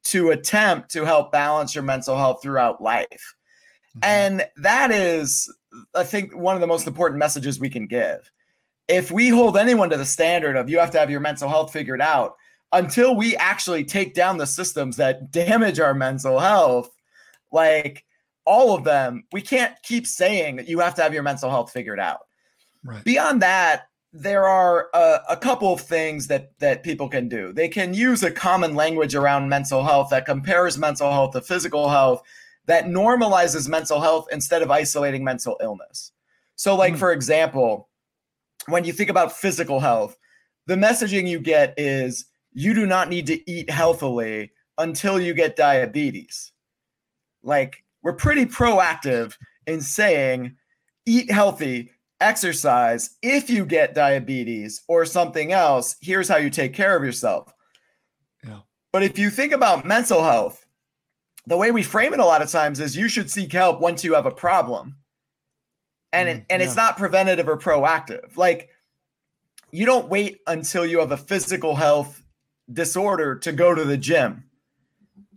[0.05, 3.35] to attempt to help balance your mental health throughout life.
[3.97, 4.01] Mm-hmm.
[4.03, 5.53] And that is,
[5.95, 8.31] I think, one of the most important messages we can give.
[8.89, 11.73] If we hold anyone to the standard of you have to have your mental health
[11.73, 12.35] figured out,
[12.73, 16.91] until we actually take down the systems that damage our mental health,
[17.53, 18.05] like
[18.45, 21.71] all of them, we can't keep saying that you have to have your mental health
[21.71, 22.21] figured out.
[22.83, 23.05] Right.
[23.05, 27.53] Beyond that, there are a, a, couple of things that that people can do.
[27.53, 31.89] They can use a common language around mental health that compares mental health to physical
[31.89, 32.23] health,
[32.67, 36.13] that normalizes mental health instead of isolating mental illness.
[36.57, 36.99] So, like mm.
[36.99, 37.89] for example,
[38.67, 40.17] when you think about physical health,
[40.67, 45.57] the messaging you get is you do not need to eat healthily until you get
[45.57, 46.53] diabetes.
[47.43, 50.57] Like we're pretty proactive in saying
[51.07, 51.92] eat healthy
[52.23, 57.53] exercise if you get diabetes or something else here's how you take care of yourself.
[58.47, 58.61] Yeah.
[58.93, 60.65] But if you think about mental health
[61.47, 64.05] the way we frame it a lot of times is you should seek help once
[64.05, 64.97] you have a problem.
[66.13, 66.67] And mm, it, and yeah.
[66.67, 68.37] it's not preventative or proactive.
[68.37, 68.71] Like
[69.71, 72.23] you don't wait until you have a physical health
[72.73, 74.45] disorder to go to the gym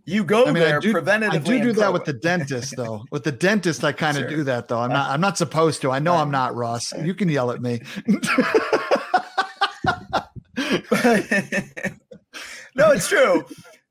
[0.06, 1.34] you go I mean, there I do, preventatively.
[1.34, 3.04] I do do that with the dentist, though.
[3.10, 4.30] with the dentist, I kind of sure.
[4.30, 4.78] do that, though.
[4.78, 5.10] I'm not.
[5.10, 5.90] I'm not supposed to.
[5.90, 6.92] I know I'm not, Ross.
[6.92, 7.80] You can yell at me.
[12.76, 13.44] no, it's true.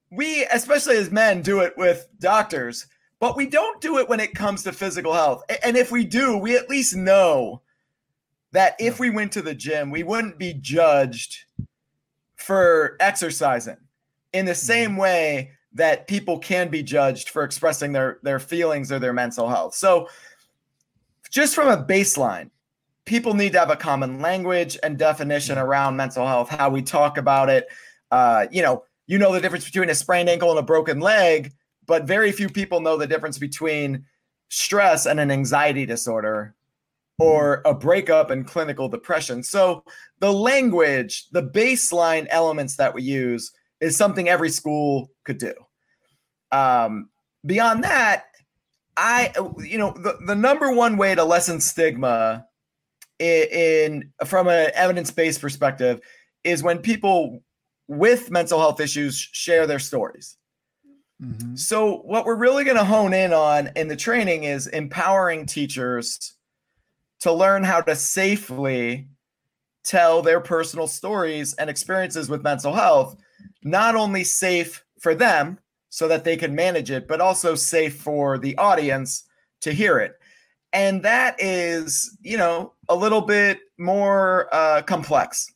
[0.10, 2.88] We, especially as men, do it with doctors,
[3.20, 5.44] but we don't do it when it comes to physical health.
[5.64, 7.62] And if we do, we at least know
[8.54, 11.44] that if we went to the gym, we wouldn't be judged
[12.38, 13.78] for exercising
[14.32, 15.00] in the same mm-hmm.
[15.00, 19.76] way that people can be judged for expressing their their feelings or their mental health.
[19.76, 20.10] So
[21.30, 22.50] just from a baseline,
[23.04, 27.18] people need to have a common language and definition around mental health, how we talk
[27.18, 27.68] about it.
[28.10, 31.52] Uh, you know, you know the difference between a sprained ankle and a broken leg,
[31.86, 34.06] but very few people know the difference between
[34.50, 36.56] stress and an anxiety disorder
[37.20, 39.44] or a breakup and clinical depression.
[39.44, 39.84] So
[40.20, 45.54] the language, the baseline elements that we use is something every school could do.
[46.52, 47.10] Um,
[47.46, 48.26] beyond that,
[48.98, 52.46] I you know the, the number one way to lessen stigma
[53.20, 56.00] in, in from an evidence based perspective
[56.44, 57.42] is when people
[57.88, 60.38] with mental health issues share their stories.
[61.22, 61.56] Mm-hmm.
[61.56, 66.36] So what we're really going to hone in on in the training is empowering teachers
[67.22, 69.08] to learn how to safely
[69.84, 73.16] tell their personal stories and experiences with mental health,
[73.64, 78.38] not only safe for them, so that they can manage it, but also safe for
[78.38, 79.24] the audience
[79.62, 80.20] to hear it.
[80.74, 85.50] And that is, you know, a little bit more uh, complex.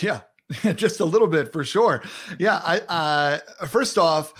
[0.00, 0.20] Yeah,
[0.74, 2.02] just a little bit for sure.
[2.38, 4.32] Yeah, I uh, first off,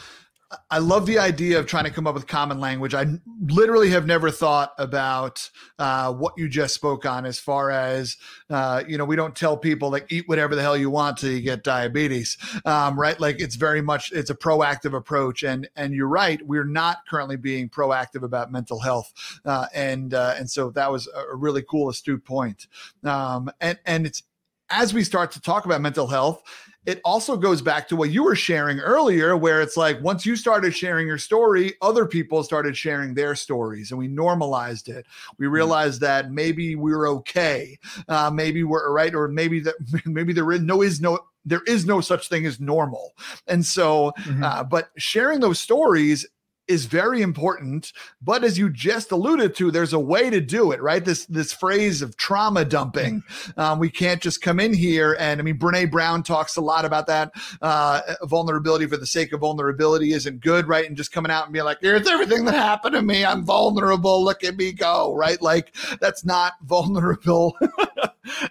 [0.70, 2.94] I love the idea of trying to come up with common language.
[2.94, 3.04] I
[3.42, 8.16] literally have never thought about uh, what you just spoke on, as far as
[8.48, 11.32] uh, you know, we don't tell people like eat whatever the hell you want till
[11.32, 13.20] you get diabetes, um, right?
[13.20, 17.37] Like it's very much it's a proactive approach, and and you're right, we're not currently
[17.37, 19.12] being proactive about mental health,
[19.44, 22.68] uh, and uh, and so that was a really cool, astute point.
[23.04, 24.22] Um, and and it's
[24.70, 26.42] as we start to talk about mental health
[26.88, 30.35] it also goes back to what you were sharing earlier, where it's like once you
[30.35, 35.05] started sharing your story, other people started sharing their stories, and we normalized it.
[35.37, 35.55] We mm-hmm.
[35.55, 39.74] realized that maybe we're okay, uh, maybe we're right, or maybe that
[40.07, 43.12] maybe there is no is no there is no such thing as normal.
[43.46, 44.42] And so, mm-hmm.
[44.42, 46.27] uh, but sharing those stories
[46.68, 50.81] is very important but as you just alluded to there's a way to do it
[50.81, 51.04] right?
[51.04, 53.22] This this phrase of trauma dumping.
[53.22, 53.61] Mm-hmm.
[53.61, 56.85] um, we can't just come in here and i mean brene brown talks a lot
[56.85, 60.87] about that uh, vulnerability for the sake of vulnerability isn't good right?
[60.87, 63.24] And just coming out and being like here's everything that happened to me.
[63.24, 64.22] I'm vulnerable.
[64.22, 65.40] Look at me go right?
[65.40, 67.57] Like that's not vulnerable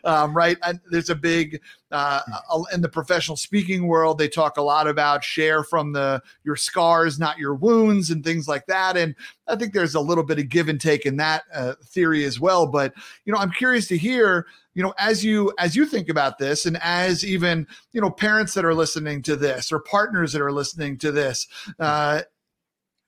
[0.04, 1.60] um, right and there's a big
[1.92, 2.64] uh, hmm.
[2.74, 7.20] in the professional speaking world, they talk a lot about share from the your scars,
[7.20, 8.98] not your wounds, and things like that.
[8.98, 9.16] And
[9.48, 12.40] I think there's a little bit of give and take in that uh, theory as
[12.40, 12.68] well.
[12.68, 12.94] But
[13.26, 16.66] you know, I'm curious to hear you know as you as you think about this
[16.66, 20.52] and as even you know parents that are listening to this or partners that are
[20.52, 21.48] listening to this
[21.80, 22.22] uh,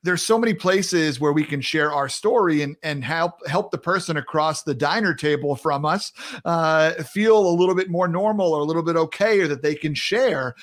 [0.03, 3.77] there's so many places where we can share our story and and help help the
[3.77, 6.11] person across the diner table from us
[6.45, 9.75] uh, feel a little bit more normal or a little bit okay or that they
[9.75, 10.55] can share.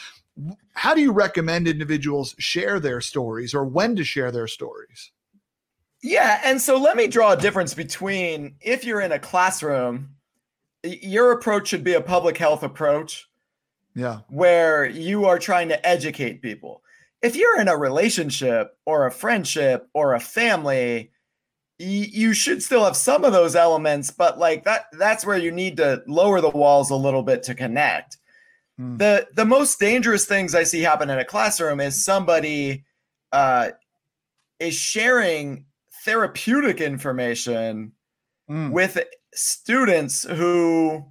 [0.75, 5.13] How do you recommend individuals share their stories or when to share their stories?
[6.03, 10.11] Yeah and so let me draw a difference between if you're in a classroom
[10.83, 13.29] your approach should be a public health approach
[13.95, 14.21] yeah.
[14.29, 16.83] where you are trying to educate people
[17.23, 21.11] if you're in a relationship or a friendship or a family,
[21.79, 25.77] you should still have some of those elements, but like that that's where you need
[25.77, 28.17] to lower the walls a little bit to connect.
[28.79, 28.97] Hmm.
[28.97, 32.85] The the most dangerous things I see happen in a classroom is somebody
[33.33, 33.71] uh,
[34.59, 35.67] is sharing
[36.05, 37.93] therapeutic information
[38.49, 38.71] mm.
[38.71, 38.99] with
[39.35, 41.05] students who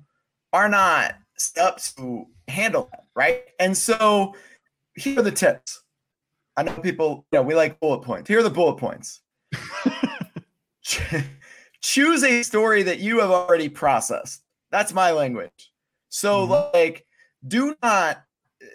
[0.54, 1.16] are not
[1.60, 3.44] up to handle that, right?
[3.60, 4.36] And so
[4.96, 5.84] here are the tips.
[6.58, 8.28] I know people, you know, we like bullet points.
[8.28, 9.22] Here are the bullet points.
[11.82, 14.44] Choose a story that you have already processed.
[14.72, 15.72] That's my language.
[16.10, 16.78] So, mm-hmm.
[16.78, 17.06] like,
[17.48, 18.24] do not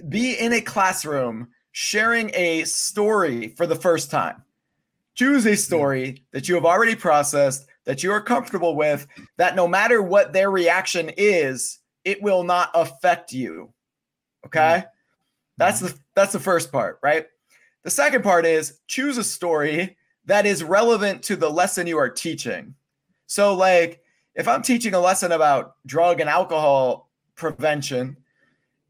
[0.08, 4.42] be in a classroom sharing a story for the first time.
[5.14, 9.66] Choose a story that you have already processed, that you are comfortable with, that no
[9.66, 13.72] matter what their reaction is, it will not affect you.
[14.46, 14.58] Okay?
[14.60, 14.86] Mm-hmm.
[15.58, 17.26] That's the that's the first part, right?
[17.82, 22.10] The second part is choose a story that is relevant to the lesson you are
[22.10, 22.74] teaching.
[23.26, 24.02] So like
[24.34, 28.16] if I'm teaching a lesson about drug and alcohol prevention,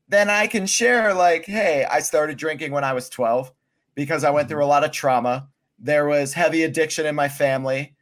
[0.08, 3.52] then I can share like, hey, I started drinking when I was 12
[3.94, 5.48] because I went through a lot of trauma.
[5.78, 7.94] There was heavy addiction in my family.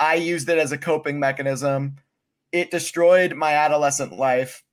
[0.00, 1.96] I used it as a coping mechanism.
[2.50, 4.64] It destroyed my adolescent life.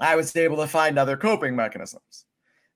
[0.00, 2.24] I was able to find other coping mechanisms.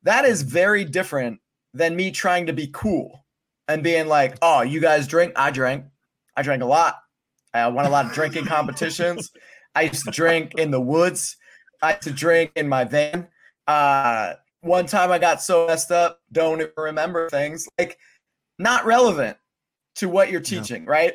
[0.04, 1.40] That is very different
[1.74, 3.24] than me trying to be cool
[3.68, 5.32] and being like, oh, you guys drink?
[5.36, 5.84] I drank.
[6.36, 6.96] I drank a lot.
[7.52, 9.30] I won a lot of drinking competitions.
[9.74, 11.36] I used to drink in the woods.
[11.82, 13.28] I used to drink in my van.
[13.66, 17.68] Uh, one time I got so messed up, don't even remember things.
[17.78, 17.98] Like,
[18.58, 19.36] not relevant
[19.96, 20.90] to what you're teaching, no.
[20.90, 21.14] right?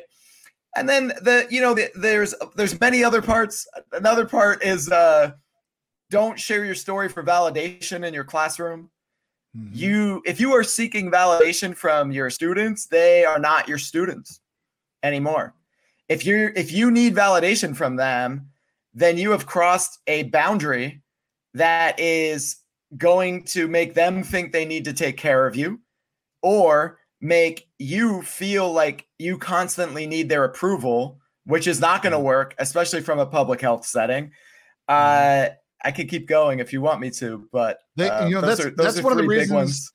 [0.76, 3.66] And then the you know the, there's there's many other parts.
[3.92, 5.32] Another part is uh,
[6.10, 8.90] don't share your story for validation in your classroom.
[9.56, 9.74] Mm-hmm.
[9.74, 14.40] You if you are seeking validation from your students, they are not your students
[15.02, 15.54] anymore.
[16.08, 18.50] If you're if you need validation from them,
[18.94, 21.02] then you have crossed a boundary
[21.54, 22.56] that is
[22.96, 25.80] going to make them think they need to take care of you
[26.42, 32.16] or make you feel like you constantly need their approval, which is not going to
[32.16, 32.26] mm-hmm.
[32.26, 34.32] work, especially from a public health setting.
[34.88, 35.52] Mm-hmm.
[35.52, 38.40] Uh, I could keep going if you want me to, but they, uh, you know
[38.40, 39.92] that's are, that's one of the reasons.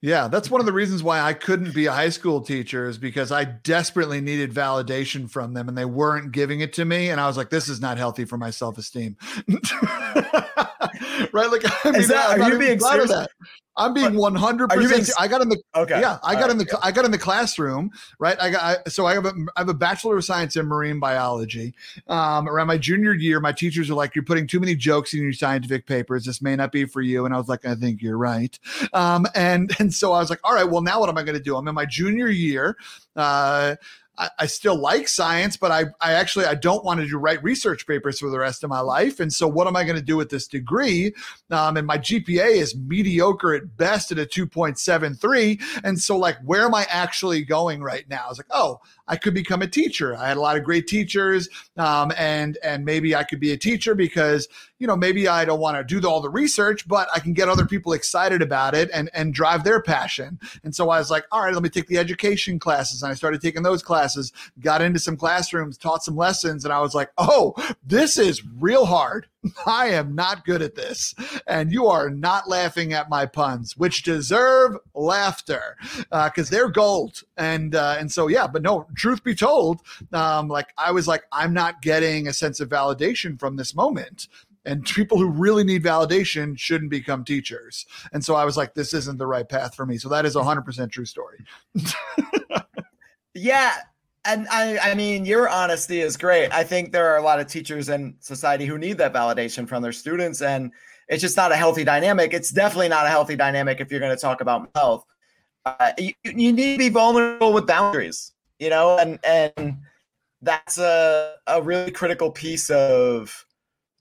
[0.00, 2.98] Yeah, that's one of the reasons why I couldn't be a high school teacher is
[2.98, 7.10] because I desperately needed validation from them and they weren't giving it to me.
[7.10, 9.16] And I was like, this is not healthy for my self esteem.
[11.32, 11.50] right?
[11.50, 13.10] Like, I mean, that, are you being serious?
[13.10, 13.30] That.
[13.78, 14.70] I'm being 100.
[14.70, 16.00] percent I got in the okay.
[16.00, 16.78] Yeah, I got right, in the yeah.
[16.82, 17.90] I got in the classroom.
[18.18, 18.36] Right.
[18.40, 20.98] I got I, so I have a I have a bachelor of science in marine
[20.98, 21.74] biology.
[22.08, 25.22] Um, around my junior year, my teachers are like, "You're putting too many jokes in
[25.22, 26.24] your scientific papers.
[26.24, 28.58] This may not be for you." And I was like, "I think you're right."
[28.92, 31.38] Um, and and so I was like, "All right, well now what am I going
[31.38, 31.56] to do?
[31.56, 32.76] I'm in my junior year."
[33.14, 33.76] Uh,
[34.18, 37.42] I, I, still like science, but I, I actually I don't want to do write
[37.42, 39.20] research papers for the rest of my life.
[39.20, 41.14] And so, what am I going to do with this degree?
[41.50, 45.60] Um, and my GPA is mediocre at best at a two point seven three.
[45.84, 48.24] And so, like, where am I actually going right now?
[48.26, 50.16] I was like, oh, I could become a teacher.
[50.16, 53.56] I had a lot of great teachers, um, and and maybe I could be a
[53.56, 57.18] teacher because you know maybe I don't want to do all the research, but I
[57.18, 60.38] can get other people excited about it and and drive their passion.
[60.62, 63.14] And so I was like, all right, let me take the education classes, and I
[63.14, 64.32] started taking those classes.
[64.60, 68.86] Got into some classrooms, taught some lessons, and I was like, oh, this is real
[68.86, 69.26] hard.
[69.66, 71.14] I am not good at this.
[71.46, 75.76] And you are not laughing at my puns, which deserve laughter
[76.10, 77.22] because uh, they're gold.
[77.36, 79.80] And uh, and so yeah, but no, truth be told,
[80.12, 84.28] um, like I was like, I'm not getting a sense of validation from this moment.
[84.64, 87.86] And people who really need validation shouldn't become teachers.
[88.12, 89.96] And so I was like, this isn't the right path for me.
[89.96, 91.38] So that is a hundred percent true story.
[93.34, 93.76] yeah
[94.28, 96.52] and I, I mean, your honesty is great.
[96.52, 99.82] I think there are a lot of teachers in society who need that validation from
[99.82, 100.70] their students, and
[101.08, 102.34] it's just not a healthy dynamic.
[102.34, 105.04] It's definitely not a healthy dynamic if you're going to talk about health.
[105.64, 109.78] Uh, you, you need to be vulnerable with boundaries, you know, and and
[110.42, 113.46] that's a a really critical piece of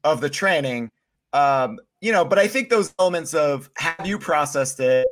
[0.04, 0.92] of the training.
[1.32, 5.08] Um, you know, but I think those elements of have you processed it?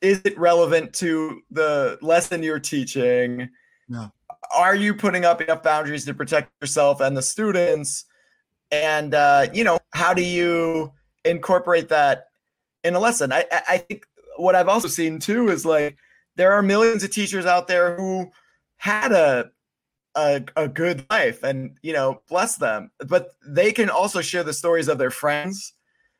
[0.00, 3.50] Is it relevant to the lesson you're teaching?
[3.90, 4.10] No
[4.54, 8.04] are you putting up enough boundaries to protect yourself and the students?
[8.70, 10.92] And uh, you know, how do you
[11.24, 12.26] incorporate that
[12.84, 13.32] in a lesson?
[13.32, 14.04] I, I think
[14.36, 15.98] what I've also seen too is like
[16.36, 18.30] there are millions of teachers out there who
[18.78, 19.50] had a
[20.14, 24.52] a, a good life and you know bless them but they can also share the
[24.52, 25.74] stories of their friends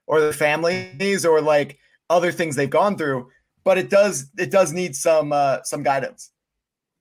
[0.06, 1.78] or their families or like
[2.10, 3.28] other things they've gone through
[3.64, 6.30] but it does it does need some uh some guidance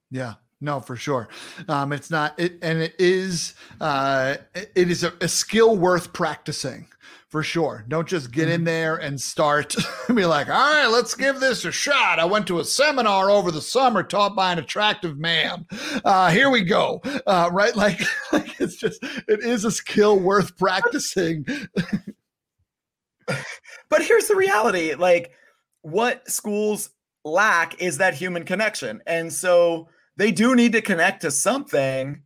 [0.10, 1.30] yeah No, for sure.
[1.68, 6.88] Um, it's not, it, and it is, uh, it is a, a skill worth practicing
[7.30, 7.86] for sure.
[7.88, 8.66] Don't just get in mm-hmm.
[8.66, 9.76] there and start
[10.14, 12.20] be like, all right, let's give this a shot.
[12.20, 15.66] I went to a seminar over the summer taught by an attractive man.
[16.04, 17.02] Uh, here we go.
[17.26, 17.68] Uh, right?
[17.78, 18.02] Like,
[18.34, 21.46] like it's just, it is a skill worth practicing.
[23.28, 25.32] but here's the reality like,
[25.84, 26.90] what schools
[27.24, 29.04] lack is that human connection.
[29.06, 32.24] And so they do need to connect to something.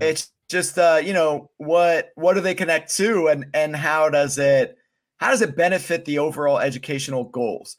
[0.00, 4.38] It's just uh, you know, what what do they connect to and and how does
[4.38, 4.76] it
[5.18, 7.76] how does it benefit the overall educational goals?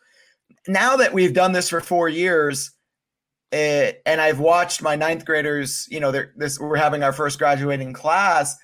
[0.68, 2.72] Now that we've done this for 4 years,
[3.52, 7.40] it, eh, and I've watched my ninth graders, you know, this we're having our first
[7.40, 8.56] graduating class.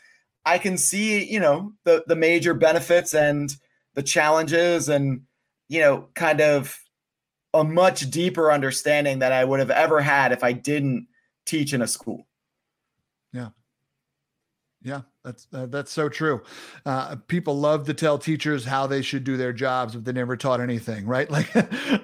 [0.46, 3.54] I can see, you know, the the major benefits and
[3.96, 5.22] the challenges and
[5.68, 6.78] you know, kind of
[7.56, 11.08] a much deeper understanding that I would have ever had if I didn't
[11.46, 12.28] teach in a school.
[13.32, 13.50] Yeah.
[14.82, 16.42] Yeah, that's uh, that's so true.
[16.86, 20.38] Uh, people love to tell teachers how they should do their jobs, but they never
[20.38, 21.30] taught anything, right?
[21.36, 21.50] Like,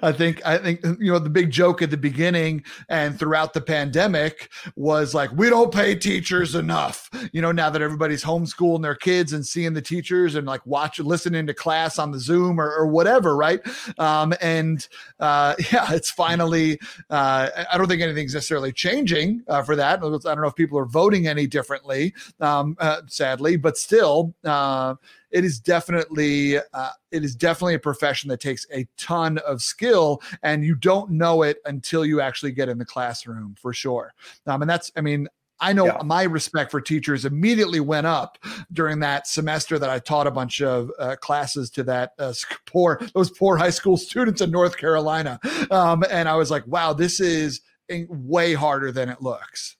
[0.02, 3.62] I think I think you know the big joke at the beginning and throughout the
[3.62, 7.08] pandemic was like, we don't pay teachers enough.
[7.32, 10.98] You know, now that everybody's homeschooling their kids and seeing the teachers and like watch
[10.98, 13.60] listening to class on the Zoom or, or whatever, right?
[13.98, 14.86] Um, and
[15.18, 16.78] uh, yeah, it's finally.
[17.08, 20.00] Uh, I don't think anything's necessarily changing uh, for that.
[20.00, 22.12] I don't know if people are voting any differently.
[22.40, 24.94] Um, uh, sadly, but still, uh,
[25.30, 30.22] it is definitely uh, it is definitely a profession that takes a ton of skill,
[30.42, 34.14] and you don't know it until you actually get in the classroom for sure.
[34.46, 35.28] Um, and that's, I mean,
[35.60, 36.02] I know yeah.
[36.04, 38.36] my respect for teachers immediately went up
[38.72, 42.34] during that semester that I taught a bunch of uh, classes to that uh,
[42.66, 45.38] poor those poor high school students in North Carolina,
[45.70, 49.76] um, and I was like, wow, this is way harder than it looks.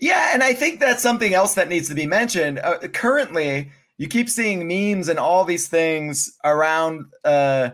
[0.00, 2.60] Yeah, and I think that's something else that needs to be mentioned.
[2.60, 7.70] Uh, currently, you keep seeing memes and all these things around uh,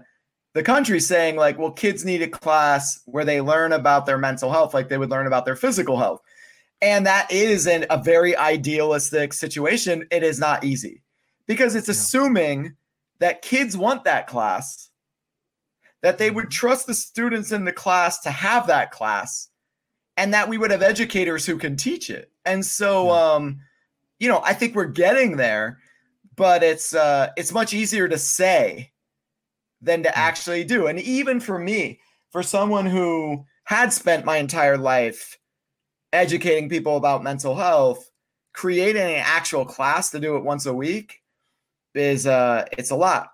[0.54, 4.50] the country saying, like, well, kids need a class where they learn about their mental
[4.50, 6.20] health like they would learn about their physical health.
[6.80, 10.06] And that is an, a very idealistic situation.
[10.10, 11.02] It is not easy
[11.46, 11.92] because it's yeah.
[11.92, 12.76] assuming
[13.20, 14.90] that kids want that class,
[16.02, 16.50] that they would mm-hmm.
[16.50, 19.48] trust the students in the class to have that class
[20.16, 22.30] and that we would have educators who can teach it.
[22.44, 23.60] And so, um,
[24.18, 25.78] you know, I think we're getting there,
[26.36, 28.92] but it's uh, it's much easier to say
[29.80, 30.86] than to actually do.
[30.86, 32.00] And even for me,
[32.30, 35.38] for someone who had spent my entire life
[36.12, 38.10] educating people about mental health,
[38.52, 41.22] creating an actual class to do it once a week
[41.94, 43.28] is uh, it's a lot.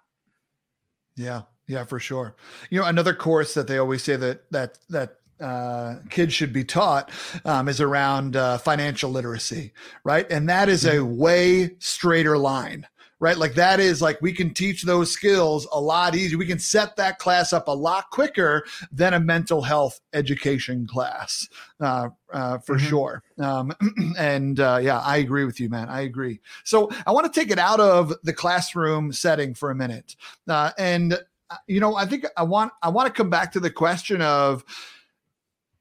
[1.16, 2.34] Yeah, yeah, for sure.
[2.70, 6.64] You know, another course that they always say that that that uh, kids should be
[6.64, 7.10] taught
[7.44, 9.72] um, is around uh, financial literacy,
[10.04, 10.30] right?
[10.30, 11.16] And that is a mm-hmm.
[11.16, 12.86] way straighter line,
[13.20, 13.36] right?
[13.36, 16.38] Like that is like we can teach those skills a lot easier.
[16.38, 21.48] We can set that class up a lot quicker than a mental health education class,
[21.80, 22.86] uh, uh for mm-hmm.
[22.86, 23.22] sure.
[23.38, 23.72] Um,
[24.18, 25.88] and uh, yeah, I agree with you, man.
[25.88, 26.40] I agree.
[26.64, 30.16] So I want to take it out of the classroom setting for a minute,
[30.48, 31.18] uh, and
[31.66, 34.64] you know, I think I want I want to come back to the question of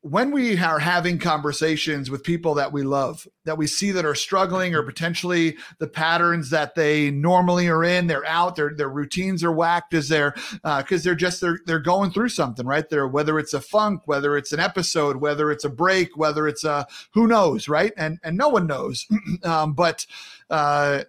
[0.02, 4.16] when we are having conversations with people that we love, that we see that are
[4.16, 9.44] struggling or potentially the patterns that they normally are in, they're out, their their routines
[9.44, 10.32] are whacked, is there
[10.64, 12.88] because uh, they're just they're they're going through something, right?
[12.90, 16.64] There, whether it's a funk, whether it's an episode, whether it's a break, whether it's
[16.64, 17.92] a who knows, right?
[17.98, 19.06] And and no one knows,
[19.44, 20.06] um, but.
[20.50, 21.04] Uh,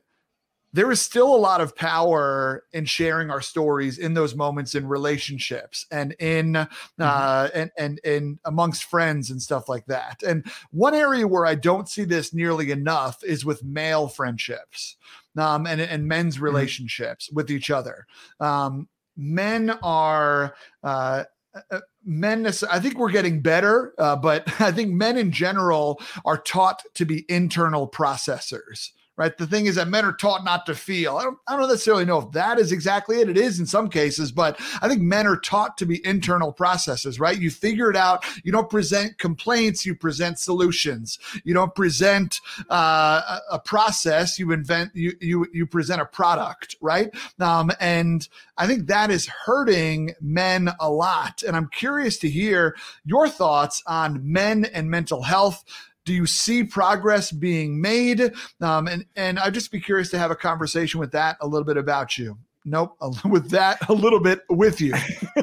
[0.72, 4.86] there is still a lot of power in sharing our stories in those moments in
[4.86, 6.66] relationships and in uh,
[6.98, 7.58] mm-hmm.
[7.58, 10.22] and and and amongst friends and stuff like that.
[10.22, 14.96] And one area where I don't see this nearly enough is with male friendships
[15.36, 16.44] um, and and men's mm-hmm.
[16.44, 17.36] relationships mm-hmm.
[17.36, 18.06] with each other.
[18.38, 20.54] Um, men are.
[20.82, 21.24] Uh,
[21.72, 26.38] uh, men i think we're getting better uh, but i think men in general are
[26.38, 28.90] taught to be internal processors
[29.20, 29.36] right?
[29.36, 31.18] The thing is that men are taught not to feel.
[31.18, 33.28] I don't, I don't necessarily know if that is exactly it.
[33.28, 37.20] It is in some cases, but I think men are taught to be internal processes,
[37.20, 37.38] right?
[37.38, 38.24] You figure it out.
[38.44, 41.18] You don't present complaints, you present solutions.
[41.44, 42.40] You don't present
[42.70, 47.14] uh, a process, you invent, you, you, you present a product, right?
[47.38, 51.42] Um, and I think that is hurting men a lot.
[51.42, 55.62] And I'm curious to hear your thoughts on men and mental health
[56.04, 58.32] do you see progress being made?
[58.60, 61.64] Um, and and I'd just be curious to have a conversation with that a little
[61.64, 62.38] bit about you.
[62.64, 62.96] nope.
[63.24, 64.92] With that, a little bit with you.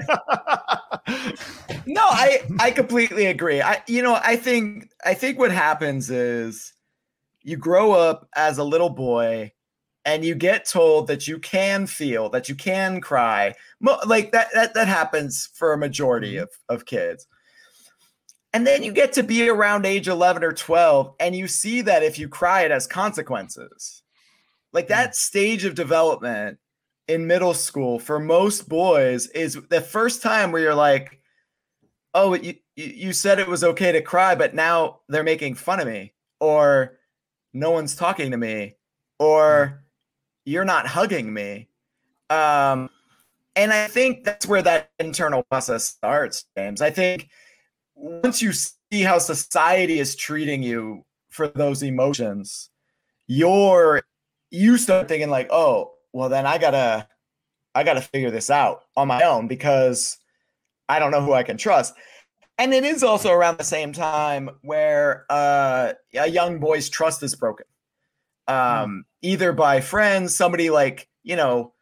[1.86, 3.62] no, I I completely agree.
[3.62, 6.74] I you know I think I think what happens is
[7.42, 9.54] you grow up as a little boy
[10.06, 13.54] and you get told that you can feel that you can cry
[14.06, 16.44] like that that, that happens for a majority mm-hmm.
[16.70, 17.28] of, of kids
[18.54, 22.04] and then you get to be around age 11 or 12 and you see that
[22.04, 24.04] if you cry it has consequences.
[24.74, 26.58] Like that stage of development
[27.08, 31.20] in middle school for most boys is the first time where you're like
[32.14, 35.88] oh you you said it was okay to cry but now they're making fun of
[35.88, 36.98] me or
[37.54, 38.76] no one's talking to me
[39.20, 39.84] or
[40.46, 41.70] you're not hugging me.
[42.30, 42.90] Um
[43.56, 46.82] and i think that's where that internal process starts james.
[46.82, 47.30] I think
[47.98, 52.70] once you see how society is treating you for those emotions
[53.26, 54.02] you're
[54.52, 57.08] you start thinking like oh well then i gotta
[57.76, 60.18] i gotta figure this out on my own because
[60.88, 61.94] i don't know who i can trust
[62.60, 67.36] and it is also around the same time where uh, a young boy's trust is
[67.36, 67.66] broken
[68.48, 69.02] um, mm.
[69.22, 71.74] either by friends somebody like you know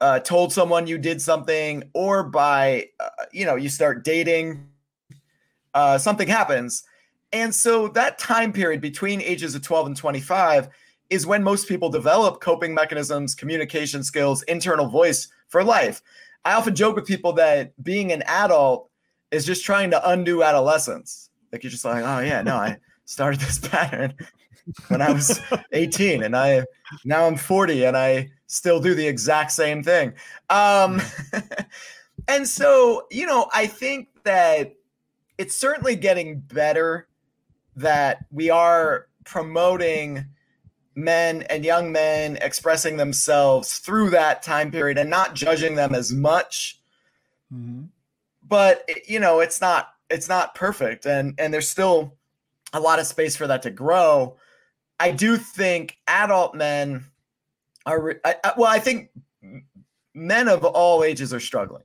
[0.00, 4.68] uh, told someone you did something or by uh, you know you start dating
[5.76, 6.84] uh, something happens
[7.32, 10.68] and so that time period between ages of 12 and 25
[11.10, 16.02] is when most people develop coping mechanisms communication skills internal voice for life
[16.44, 18.90] i often joke with people that being an adult
[19.30, 21.30] is just trying to undo adolescence.
[21.52, 24.14] Like you're just like, oh yeah, no, I started this pattern
[24.88, 25.40] when I was
[25.72, 26.64] 18 and I
[27.04, 30.12] now I'm 40 and I still do the exact same thing.
[30.50, 31.00] Um
[32.28, 34.74] and so, you know, I think that
[35.38, 37.08] it's certainly getting better
[37.76, 40.26] that we are promoting
[40.94, 46.10] men and young men expressing themselves through that time period and not judging them as
[46.10, 46.80] much.
[47.52, 47.84] Mm-hmm.
[48.42, 52.14] But you know it's not it's not perfect and and there's still
[52.72, 54.36] a lot of space for that to grow.
[54.98, 57.04] I do think adult men
[57.84, 59.10] are I, I, well i think
[60.14, 61.84] men of all ages are struggling.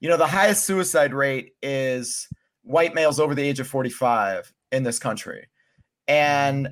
[0.00, 2.28] You know the highest suicide rate is
[2.66, 5.46] white males over the age of 45 in this country
[6.08, 6.68] and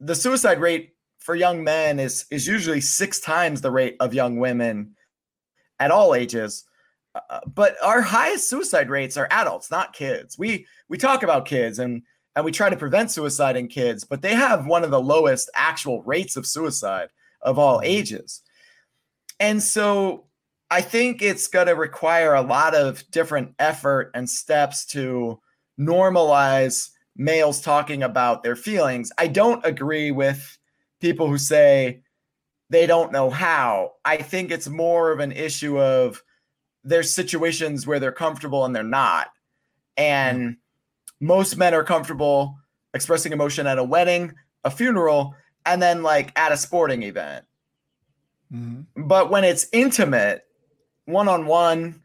[0.00, 4.38] the suicide rate for young men is is usually six times the rate of young
[4.38, 4.94] women
[5.80, 6.64] at all ages
[7.30, 10.38] uh, but our highest suicide rates are adults, not kids.
[10.38, 12.02] We we talk about kids and
[12.36, 15.50] and we try to prevent suicide in kids, but they have one of the lowest
[15.54, 17.08] actual rates of suicide
[17.42, 17.86] of all mm-hmm.
[17.86, 18.42] ages.
[19.40, 20.26] And so
[20.70, 25.40] I think it's going to require a lot of different effort and steps to
[25.80, 29.10] normalize males talking about their feelings.
[29.18, 30.58] I don't agree with
[31.00, 32.02] people who say
[32.70, 33.92] they don't know how.
[34.04, 36.22] I think it's more of an issue of
[36.84, 39.28] there's situations where they're comfortable and they're not.
[39.96, 40.56] And
[41.20, 42.58] most men are comfortable
[42.94, 45.34] expressing emotion at a wedding, a funeral,
[45.66, 47.44] and then like at a sporting event.
[48.52, 49.06] Mm-hmm.
[49.06, 50.44] But when it's intimate,
[51.08, 52.02] one on one,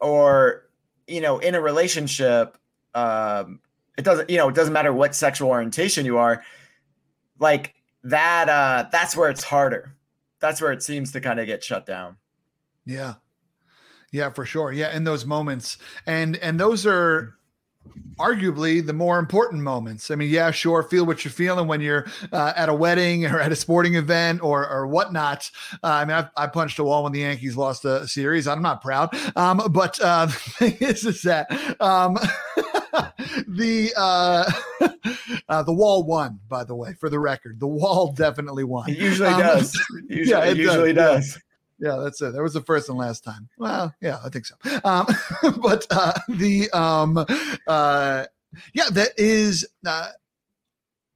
[0.00, 0.68] or
[1.06, 2.58] you know, in a relationship,
[2.94, 3.60] um,
[3.96, 6.44] it doesn't, you know, it doesn't matter what sexual orientation you are.
[7.38, 7.74] Like
[8.04, 9.94] that, uh, that's where it's harder.
[10.40, 12.16] That's where it seems to kind of get shut down.
[12.84, 13.14] Yeah,
[14.12, 14.72] yeah, for sure.
[14.72, 17.37] Yeah, in those moments, and and those are
[18.18, 20.10] arguably the more important moments.
[20.10, 23.40] I mean, yeah, sure, feel what you're feeling when you're uh, at a wedding or
[23.40, 25.50] at a sporting event or or whatnot.
[25.82, 28.46] Uh, I mean, I, I, punched a wall when the Yankees lost a series.
[28.46, 32.14] I'm not proud, um, but uh, the thing is, is that um,
[33.48, 34.50] the uh,
[35.48, 36.40] uh, the wall won.
[36.48, 38.90] By the way, for the record, the wall definitely won.
[38.90, 39.86] It usually um, does.
[40.08, 41.34] Usually, yeah, it, it usually does.
[41.34, 41.42] does.
[41.78, 42.32] Yeah, that's it.
[42.32, 43.48] That was the first and last time.
[43.56, 44.56] Well, yeah, I think so.
[44.84, 45.06] Um,
[45.62, 47.24] but uh, the um,
[47.66, 48.24] uh,
[48.74, 50.08] yeah, that is uh,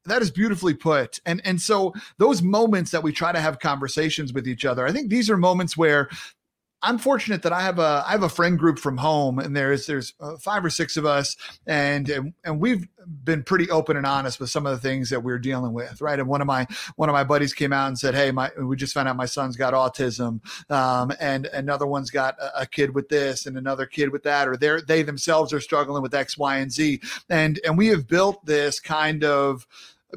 [0.05, 1.21] that is beautifully put.
[1.27, 4.93] And and so those moments that we try to have conversations with each other, I
[4.93, 6.09] think these are moments where
[6.83, 9.87] I'm fortunate that I have a I have a friend group from home, and there's
[9.87, 12.89] there's uh, five or six of us, and, and we've
[13.25, 16.19] been pretty open and honest with some of the things that we're dealing with, right?
[16.19, 16.67] And one of my
[16.97, 19.27] one of my buddies came out and said, "Hey, my we just found out my
[19.27, 23.87] son's got autism, um, and another one's got a, a, kid with this, and another
[23.87, 27.61] kid with that, or they they themselves are struggling with X, Y, and Z, and
[27.65, 29.67] and we have built this kind of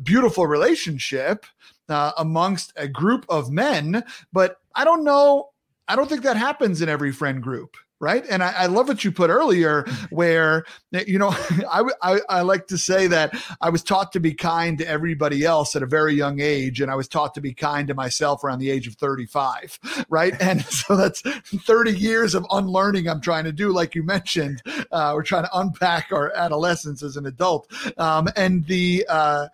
[0.04, 1.46] beautiful relationship."
[1.88, 4.04] Uh, amongst a group of men,
[4.34, 5.52] but I don't know
[5.88, 7.78] I don't think that happens in every friend group.
[8.02, 8.26] right?
[8.30, 11.30] And I, I, love what you put earlier where you know
[11.72, 15.46] I, I, I like to say that i was taught to be kind to everybody
[15.46, 18.44] else at a very young age and i was taught to be kind to myself
[18.44, 19.80] around the age of 35
[20.10, 20.36] right?
[20.42, 24.62] And so that's 30 years of unlearning i'm trying to do like you mentioned
[24.92, 27.72] uh, we're trying to unpack our adolescence as an adult.
[27.98, 29.48] Um, and the uh,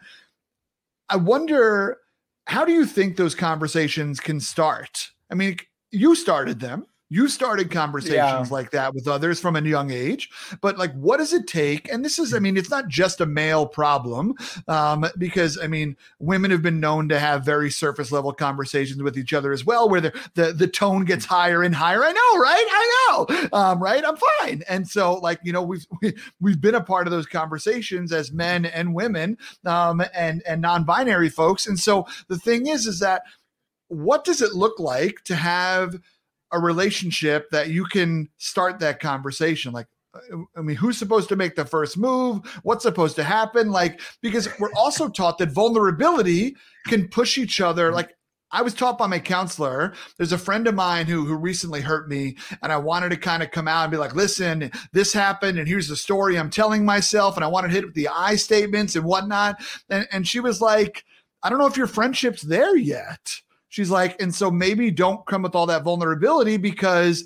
[1.10, 2.00] i wonder
[2.48, 5.12] how do you think those conversations can start?
[5.30, 5.58] I mean
[5.92, 6.86] you started them.
[7.12, 8.46] You started conversations yeah.
[8.50, 10.30] like that with others from a young age.
[10.62, 11.92] But like what does it take?
[11.92, 14.34] And this is i mean it's not just a male problem
[14.70, 19.18] um, because i mean women have been known to have very surface level conversations with
[19.18, 22.02] each other as well where the the, the tone gets higher and higher.
[22.02, 22.66] I know right?
[22.70, 24.04] I know um, right?
[24.06, 24.64] I'm fine.
[24.70, 27.26] And so like you know we've we, have we have been a part of those
[27.26, 31.68] conversations as men and women um, and and non-binary folks.
[31.68, 33.24] And so the thing is is that
[33.92, 36.00] what does it look like to have
[36.54, 41.38] a relationship that you can start that conversation like uh, I mean, who's supposed to
[41.38, 42.46] make the first move?
[42.64, 43.72] What's supposed to happen?
[43.72, 47.94] Like, because we're also taught that vulnerability can push each other.
[47.94, 48.14] Like,
[48.52, 49.94] I was taught by my counselor.
[50.18, 53.42] There's a friend of mine who who recently hurt me, and I wanted to kind
[53.42, 56.84] of come out and be like, "Listen, this happened, and here's the story I'm telling
[56.84, 59.64] myself." And I wanted to hit with the I statements and whatnot.
[59.90, 61.06] And and she was like,
[61.42, 65.44] "I don't know if your friendship's there yet." She's like, and so maybe don't come
[65.44, 67.24] with all that vulnerability because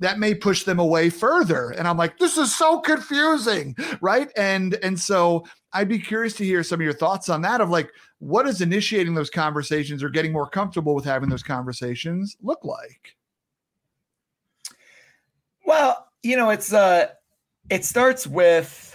[0.00, 1.72] that may push them away further.
[1.72, 4.30] And I'm like, this is so confusing, right?
[4.34, 7.68] And and so I'd be curious to hear some of your thoughts on that of
[7.68, 12.64] like what does initiating those conversations or getting more comfortable with having those conversations look
[12.64, 13.14] like?
[15.66, 17.08] Well, you know, it's uh
[17.68, 18.90] it starts with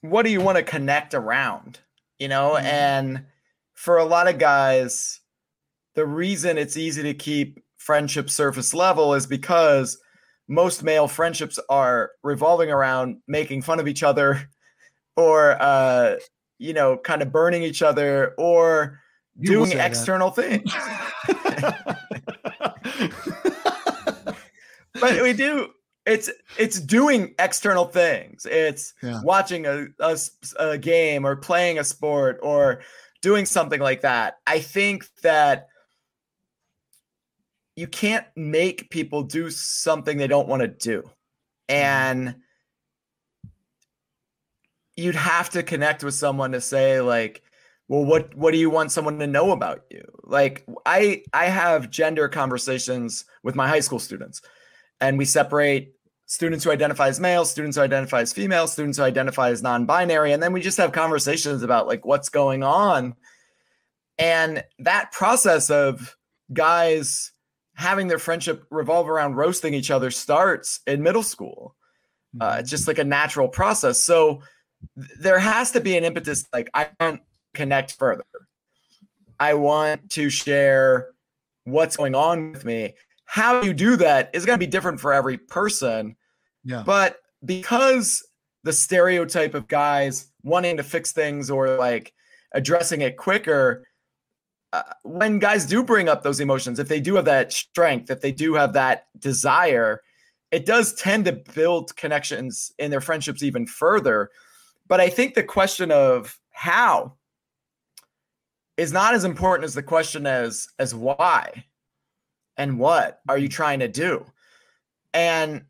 [0.00, 1.78] what do you want to connect around,
[2.18, 2.54] you know?
[2.56, 2.66] Mm-hmm.
[2.66, 3.26] And
[3.74, 5.20] for a lot of guys,
[5.94, 9.98] the reason it's easy to keep friendship surface level is because
[10.48, 14.48] most male friendships are revolving around making fun of each other
[15.16, 16.16] or uh
[16.58, 19.00] you know kind of burning each other or
[19.36, 20.62] you doing external that.
[20.62, 20.72] things
[25.00, 25.68] but we do
[26.06, 29.20] it's it's doing external things it's yeah.
[29.22, 30.16] watching a, a,
[30.58, 32.80] a game or playing a sport or
[33.20, 35.68] doing something like that i think that
[37.76, 41.08] you can't make people do something they don't want to do.
[41.68, 42.36] And
[44.96, 47.42] you'd have to connect with someone to say like
[47.88, 51.90] well what what do you want someone to know about you like i i have
[51.90, 54.42] gender conversations with my high school students
[55.00, 55.94] and we separate
[56.26, 60.32] students who identify as male students who identify as female students who identify as non-binary
[60.32, 63.14] and then we just have conversations about like what's going on
[64.18, 66.16] and that process of
[66.52, 67.32] guys
[67.82, 71.76] having their friendship revolve around roasting each other starts in middle school.
[72.40, 74.02] Uh, it's just like a natural process.
[74.02, 74.40] So
[74.96, 77.22] th- there has to be an impetus like, I want to
[77.52, 78.24] connect further.
[79.38, 81.08] I want to share
[81.64, 82.94] what's going on with me.
[83.26, 86.16] How you do that is going to be different for every person.
[86.64, 86.84] Yeah.
[86.86, 88.26] But because
[88.64, 92.12] the stereotype of guys wanting to fix things or like
[92.54, 93.84] addressing it quicker
[94.72, 98.20] uh, when guys do bring up those emotions, if they do have that strength, if
[98.20, 100.02] they do have that desire,
[100.50, 104.30] it does tend to build connections in their friendships even further.
[104.88, 107.14] But I think the question of how
[108.76, 111.64] is not as important as the question as as why
[112.56, 114.24] and what are you trying to do?
[115.12, 115.64] And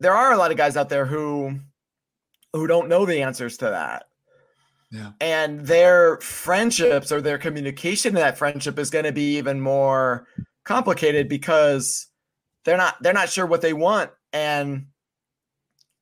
[0.00, 1.60] there are a lot of guys out there who
[2.52, 4.09] who don't know the answers to that.
[4.90, 5.12] Yeah.
[5.20, 10.26] And their friendships or their communication in that friendship is going to be even more
[10.64, 12.08] complicated because
[12.64, 14.86] they're not they're not sure what they want and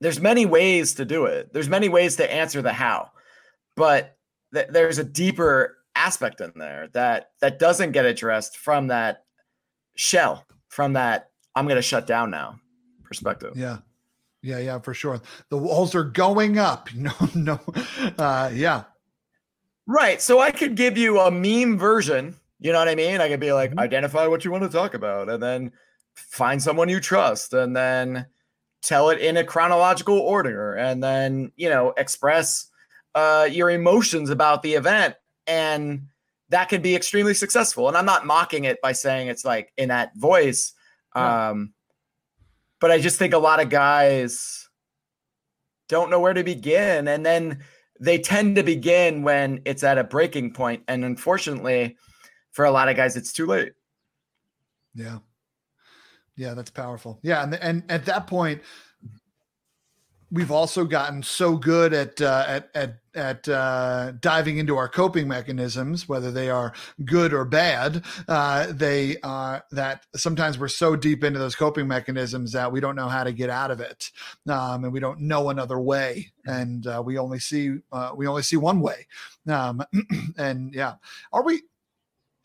[0.01, 1.53] there's many ways to do it.
[1.53, 3.11] There's many ways to answer the how.
[3.77, 4.17] But
[4.55, 9.25] th- there's a deeper aspect in there that that doesn't get addressed from that
[9.97, 12.61] shell, from that I'm going to shut down now
[13.05, 13.55] perspective.
[13.57, 13.79] Yeah.
[14.43, 15.21] Yeah, yeah, for sure.
[15.51, 16.89] The walls are going up.
[16.95, 17.61] No, no.
[18.19, 18.85] Uh, yeah.
[19.87, 20.21] Right.
[20.21, 22.37] So I could give you a meme version.
[22.61, 23.21] You know what I mean?
[23.21, 23.79] I could be like, mm-hmm.
[23.79, 25.73] identify what you want to talk about, and then
[26.15, 28.27] find someone you trust, and then
[28.83, 32.69] tell it in a chronological order, and then, you know, express
[33.15, 35.15] uh, your emotions about the event.
[35.47, 36.09] And
[36.51, 37.89] that could be extremely successful.
[37.89, 40.73] And I'm not mocking it by saying it's like in that voice.
[41.15, 41.73] Um,
[42.81, 44.69] but I just think a lot of guys
[45.89, 47.09] don't know where to begin.
[47.09, 47.65] And then
[48.01, 50.83] they tend to begin when it's at a breaking point.
[50.87, 51.97] And unfortunately,
[52.53, 53.73] for a lot of guys, it's too late.
[54.95, 55.19] Yeah.
[56.37, 57.19] Yeah, that's powerful.
[57.23, 58.63] Yeah, and and at that point,
[60.31, 65.27] we've also gotten so good at uh, at at at uh, diving into our coping
[65.27, 66.73] mechanisms, whether they are
[67.05, 68.05] good or bad.
[68.29, 72.97] Uh, they uh, that sometimes we're so deep into those coping mechanisms that we don't
[72.97, 74.11] know how to get out of it,
[74.49, 78.43] um, and we don't know another way, and uh, we only see uh, we only
[78.43, 79.07] see one way.
[79.49, 79.83] Um,
[80.39, 80.95] and yeah,
[81.33, 81.63] are we?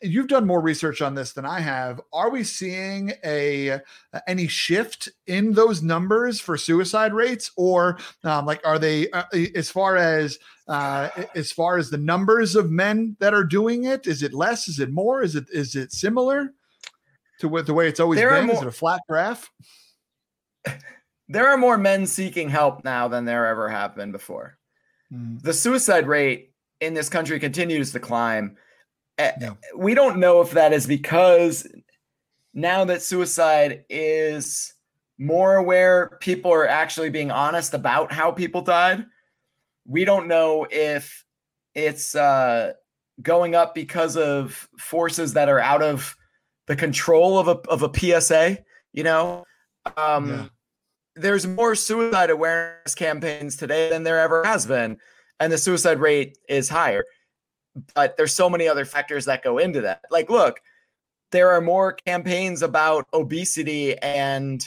[0.02, 2.00] You've done more research on this than I have.
[2.12, 3.80] Are we seeing a
[4.26, 9.24] any shift in those numbers for suicide rates, or um, like are they uh,
[9.54, 10.38] as far as
[10.68, 14.06] uh, as far as the numbers of men that are doing it?
[14.06, 14.68] Is it less?
[14.68, 15.22] Is it more?
[15.22, 16.52] Is it is it similar
[17.40, 18.46] to what the way it's always there been?
[18.46, 19.50] More, is it a flat graph?
[21.26, 24.58] There are more men seeking help now than there ever have been before.
[25.10, 25.40] Mm.
[25.40, 28.58] The suicide rate in this country continues to climb
[29.40, 29.56] no.
[29.76, 31.66] We don't know if that is because
[32.52, 34.74] now that suicide is
[35.18, 39.04] more aware, people are actually being honest about how people died.
[39.86, 41.24] We don't know if
[41.74, 42.72] it's uh,
[43.22, 46.16] going up because of forces that are out of
[46.66, 48.58] the control of a of a PSA.
[48.92, 49.44] You know,
[49.96, 50.46] um, yeah.
[51.16, 54.98] there's more suicide awareness campaigns today than there ever has been,
[55.38, 57.04] and the suicide rate is higher
[57.94, 60.02] but there's so many other factors that go into that.
[60.10, 60.60] Like, look,
[61.32, 64.64] there are more campaigns about obesity and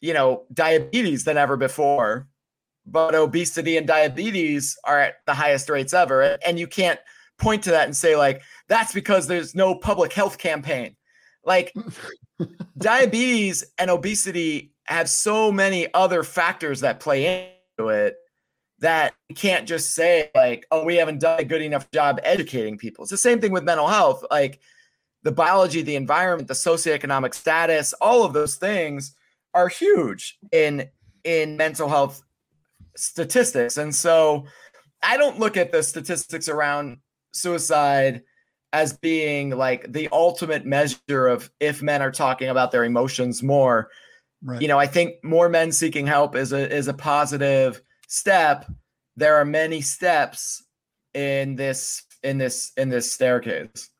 [0.00, 2.28] you know diabetes than ever before
[2.90, 6.38] but obesity and diabetes are at the highest rates ever.
[6.44, 6.98] And you can't
[7.38, 10.96] point to that and say like that's because there's no public health campaign.
[11.44, 11.72] Like
[12.78, 18.16] diabetes and obesity have so many other factors that play into it
[18.80, 22.78] that you can't just say like, oh, we haven't done a good enough job educating
[22.78, 23.02] people.
[23.02, 24.24] It's the same thing with mental health.
[24.30, 24.60] Like
[25.22, 29.14] the biology, the environment, the socioeconomic status, all of those things
[29.54, 30.88] are huge in
[31.24, 32.22] in mental health
[32.96, 33.76] statistics.
[33.76, 34.46] And so
[35.02, 36.98] I don't look at the statistics around
[37.32, 38.22] suicide
[38.72, 43.90] as being like the ultimate measure of if men are talking about their emotions more.
[44.42, 44.62] Right.
[44.62, 48.68] You know, I think more men seeking help is a is a positive step,
[49.16, 50.64] there are many steps
[51.14, 53.90] in this in this in this staircase.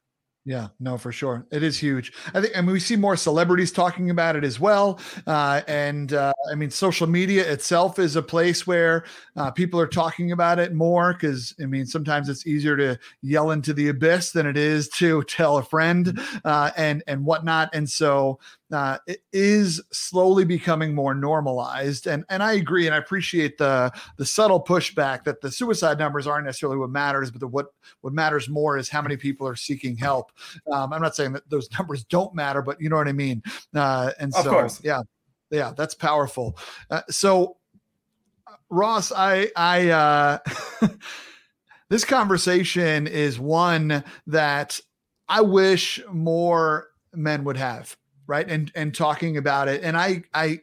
[0.48, 1.46] Yeah, no, for sure.
[1.52, 2.10] It is huge.
[2.32, 4.98] I think, I mean, we see more celebrities talking about it as well.
[5.26, 9.04] Uh, and uh, I mean, social media itself is a place where
[9.36, 13.50] uh, people are talking about it more because, I mean, sometimes it's easier to yell
[13.50, 17.68] into the abyss than it is to tell a friend uh, and and whatnot.
[17.74, 18.38] And so
[18.72, 22.06] uh, it is slowly becoming more normalized.
[22.06, 26.26] And and I agree, and I appreciate the the subtle pushback that the suicide numbers
[26.26, 27.68] aren't necessarily what matters, but the, what
[28.02, 30.32] what matters more is how many people are seeking help.
[30.70, 33.42] Um, I'm not saying that those numbers don't matter, but you know what I mean.
[33.74, 34.80] Uh, and of so course.
[34.84, 35.00] yeah,
[35.50, 36.58] yeah, that's powerful.
[36.90, 37.56] Uh, so
[38.68, 40.38] Ross, I I uh,
[41.88, 44.78] this conversation is one that
[45.26, 47.96] I wish more men would have
[48.28, 50.60] right and and talking about it and i i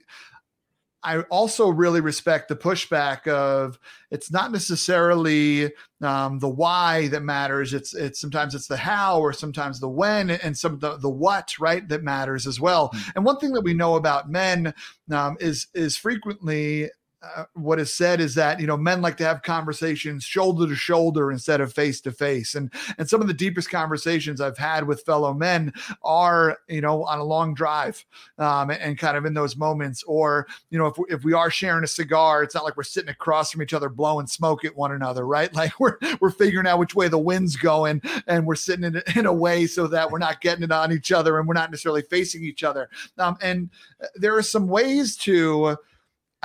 [1.05, 3.77] I also really respect the pushback of
[4.09, 7.75] it's not necessarily um, the why that matters.
[7.75, 11.59] It's it's sometimes it's the how or sometimes the when and some the the what
[11.59, 12.89] right that matters as well.
[12.89, 13.09] Mm-hmm.
[13.15, 14.73] And one thing that we know about men
[15.11, 16.89] um, is is frequently
[17.21, 20.75] uh, what is said is that you know men like to have conversations shoulder to
[20.75, 22.55] shoulder instead of face to face.
[22.55, 27.03] And and some of the deepest conversations i've had with fellow men are you know
[27.03, 28.03] on a long drive
[28.37, 30.03] um, and, kind of in those moments.
[30.03, 32.83] Or you know if, we, if we are sharing a cigar it's not like we're
[32.83, 35.53] sitting across from each other blowing smoke at one another right?
[35.65, 39.25] Like we're we're figuring out which way the wind's going and we're sitting in, in
[39.25, 42.01] a way so that we're not getting it on each other and we're not necessarily
[42.01, 42.89] facing each other.
[43.17, 43.69] Um, and
[44.03, 45.77] uh, there are some ways to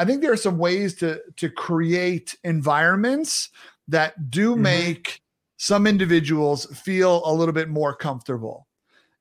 [0.00, 3.50] I think there are some ways to to create environments
[3.88, 4.62] that do mm-hmm.
[4.62, 5.20] make
[5.58, 8.66] some individuals feel a little bit more comfortable.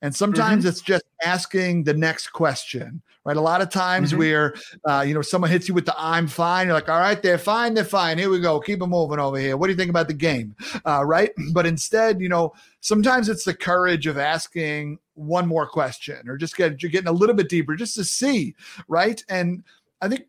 [0.02, 0.70] And sometimes mm-hmm.
[0.70, 3.36] it's just asking the next question, right?
[3.36, 4.20] A lot of times mm-hmm.
[4.20, 4.54] where,
[4.88, 6.68] uh, you know, someone hits you with the I'm fine.
[6.68, 7.74] You're like, all right, they're fine.
[7.74, 8.18] They're fine.
[8.18, 8.62] Here we go.
[8.62, 9.58] Keep them moving over here.
[9.58, 10.56] What do you think about the game?
[10.86, 11.32] Uh, right.
[11.54, 16.56] But instead, you know, sometimes it's the courage of asking one more question or just
[16.56, 18.56] get, you're getting a little bit deeper just to see.
[18.88, 19.22] Right.
[19.28, 19.66] And
[20.02, 20.28] I think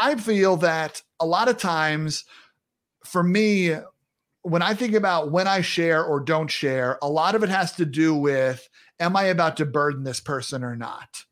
[0.00, 2.24] I feel that a lot of times
[3.04, 3.76] for me,
[4.42, 7.72] when I think about when I share or don't share, a lot of it has
[7.72, 8.66] to do with
[8.98, 11.24] am I about to burden this person or not?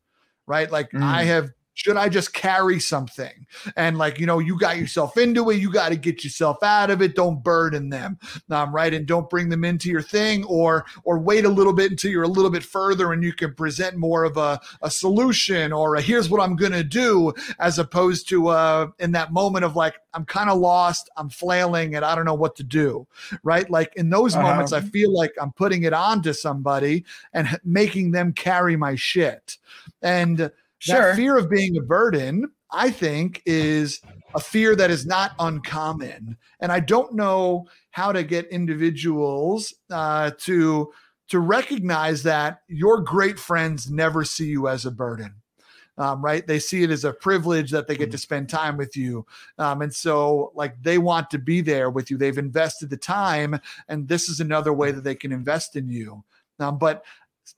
[0.45, 0.69] Right.
[0.69, 1.01] Like mm.
[1.01, 3.47] I have should I just carry something?
[3.77, 6.89] And like, you know, you got yourself into it, you got to get yourself out
[6.89, 7.15] of it.
[7.15, 8.19] Don't burden them,
[8.49, 8.93] um, right?
[8.93, 12.23] And don't bring them into your thing, or or wait a little bit until you're
[12.23, 16.01] a little bit further and you can present more of a, a solution or a,
[16.01, 20.25] here's what I'm gonna do, as opposed to uh, in that moment of like I'm
[20.25, 23.07] kind of lost, I'm flailing, and I don't know what to do,
[23.41, 23.69] right?
[23.69, 24.49] Like in those uh-huh.
[24.49, 28.95] moments, I feel like I'm putting it on to somebody and making them carry my
[28.95, 29.57] shit.
[30.01, 31.09] And sure.
[31.09, 34.01] that fear of being a burden, I think, is
[34.33, 36.37] a fear that is not uncommon.
[36.59, 40.91] And I don't know how to get individuals uh, to
[41.29, 45.35] to recognize that your great friends never see you as a burden.
[45.97, 46.47] Um, right?
[46.47, 48.21] They see it as a privilege that they get to mm-hmm.
[48.21, 49.25] spend time with you.
[49.57, 52.17] Um, and so, like, they want to be there with you.
[52.17, 53.59] They've invested the time,
[53.89, 56.23] and this is another way that they can invest in you.
[56.57, 57.03] Um, but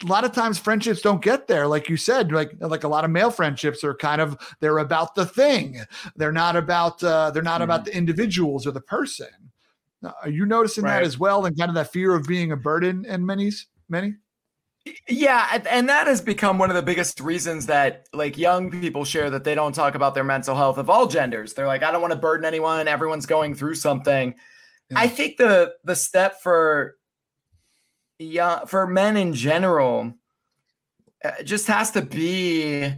[0.03, 3.05] a lot of times friendships don't get there like you said like like a lot
[3.05, 5.79] of male friendships are kind of they're about the thing
[6.15, 7.63] they're not about uh, they're not mm-hmm.
[7.63, 9.27] about the individuals or the person
[10.23, 10.95] are you noticing right.
[10.99, 14.15] that as well and kind of that fear of being a burden in many's many
[15.07, 19.29] yeah and that has become one of the biggest reasons that like young people share
[19.29, 22.01] that they don't talk about their mental health of all genders they're like i don't
[22.01, 24.33] want to burden anyone everyone's going through something
[24.89, 24.99] yeah.
[24.99, 26.95] i think the the step for
[28.21, 30.13] yeah, for men in general,
[31.25, 32.93] uh, it just has to be,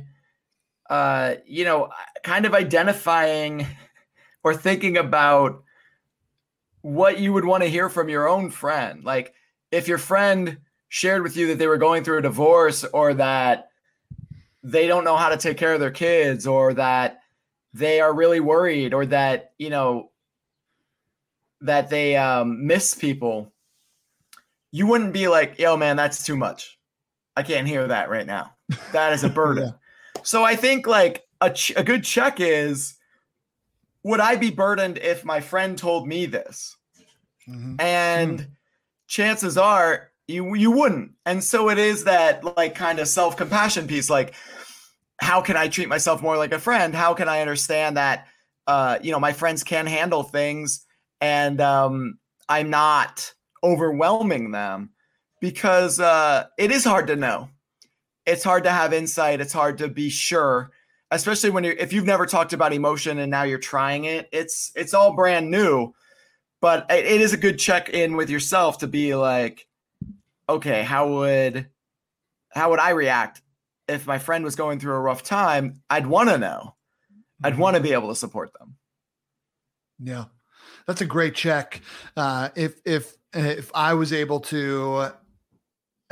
[0.89, 1.89] uh, you know,
[2.23, 3.65] kind of identifying
[4.43, 5.63] or thinking about
[6.81, 9.03] what you would want to hear from your own friend.
[9.05, 9.33] Like
[9.71, 10.57] if your friend
[10.89, 13.69] shared with you that they were going through a divorce or that
[14.61, 17.21] they don't know how to take care of their kids or that
[17.73, 20.11] they are really worried or that, you know,
[21.61, 23.53] that they um, miss people
[24.73, 26.79] you wouldn't be like, yo, man, that's too much.
[27.37, 28.55] I can't hear that right now.
[28.91, 29.65] That is a burden.
[29.65, 30.21] yeah.
[30.23, 32.95] So I think like a, ch- a good check is
[34.03, 36.75] would I be burdened if my friend told me this?
[37.47, 37.75] Mm-hmm.
[37.79, 38.47] And mm.
[39.07, 41.11] chances are you you wouldn't.
[41.25, 44.33] And so it is that like kind of self-compassion piece like
[45.17, 46.95] how can I treat myself more like a friend?
[46.95, 48.27] How can I understand that
[48.65, 50.83] uh you know my friends can handle things
[51.21, 52.17] and um
[52.49, 54.89] I'm not overwhelming them
[55.39, 57.49] because uh, it is hard to know.
[58.25, 59.41] It's hard to have insight.
[59.41, 60.71] It's hard to be sure,
[61.11, 64.29] especially when you're if you've never talked about emotion and now you're trying it.
[64.31, 65.93] It's it's all brand new,
[66.61, 69.67] but it, it is a good check in with yourself to be like,
[70.47, 71.67] okay, how would
[72.51, 73.41] how would I react
[73.89, 75.81] if my friend was going through a rough time?
[75.89, 76.75] I'd want to know.
[77.43, 77.61] I'd mm-hmm.
[77.61, 78.77] want to be able to support them.
[79.99, 80.25] Yeah,
[80.87, 81.81] that's a great check.
[82.15, 85.11] Uh, if if if I was able to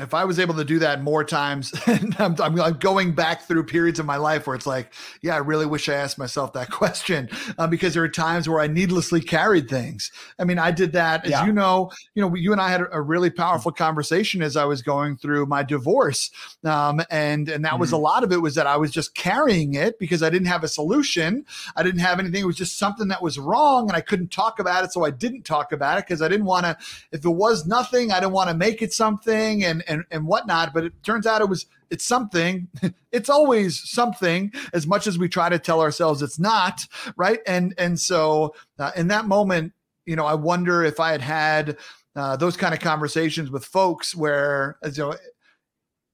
[0.02, 3.64] if I was able to do that more times, and I'm, I'm, going back through
[3.66, 6.72] periods of my life where it's like, yeah, I really wish I asked myself that
[6.72, 10.12] question uh, because there are times where I needlessly carried things.
[10.40, 11.46] I mean, I did that, as yeah.
[11.46, 14.82] you know, you know, you and I had a really powerful conversation as I was
[14.82, 16.32] going through my divorce,
[16.64, 17.80] um, and and that mm-hmm.
[17.80, 18.04] was a mm-hmm.
[18.04, 20.68] lot of it was that I was just carrying it because I didn't have a
[20.68, 21.46] solution,
[21.76, 22.42] I didn't have anything.
[22.42, 25.12] It was just something that was wrong, and I couldn't talk about it, so I
[25.12, 26.78] didn't talk about it because I didn't want to.
[27.12, 30.74] If it was nothing, I didn't want to make it something, and and and whatnot.
[30.74, 32.68] But it turns out it was it's something.
[33.12, 36.86] it's always something, as much as we try to tell ourselves it's not,
[37.18, 37.40] right?
[37.46, 39.74] And and so uh, in that moment,
[40.06, 41.78] you know, I wonder if I had had
[42.16, 45.16] uh, those kind of conversations with folks where, as you know,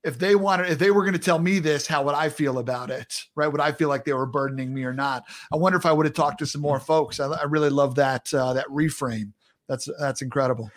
[0.04, 2.60] if they wanted, if they were going to tell me this, how would I feel
[2.60, 3.24] about it?
[3.36, 3.48] Right?
[3.48, 5.24] Would I feel like they were burdening me or not?
[5.52, 7.20] I wonder if I would have talked to some more folks.
[7.20, 9.34] I, I really love that uh, that reframe.
[9.68, 10.72] That's that's incredible.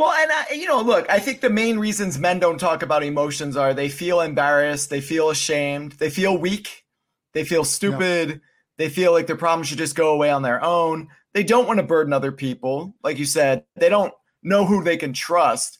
[0.00, 3.02] Well, and I, you know, look, I think the main reasons men don't talk about
[3.02, 6.86] emotions are they feel embarrassed, they feel ashamed, they feel weak,
[7.34, 8.36] they feel stupid, yeah.
[8.78, 11.08] they feel like their problems should just go away on their own.
[11.34, 13.64] They don't want to burden other people, like you said.
[13.76, 15.78] They don't know who they can trust.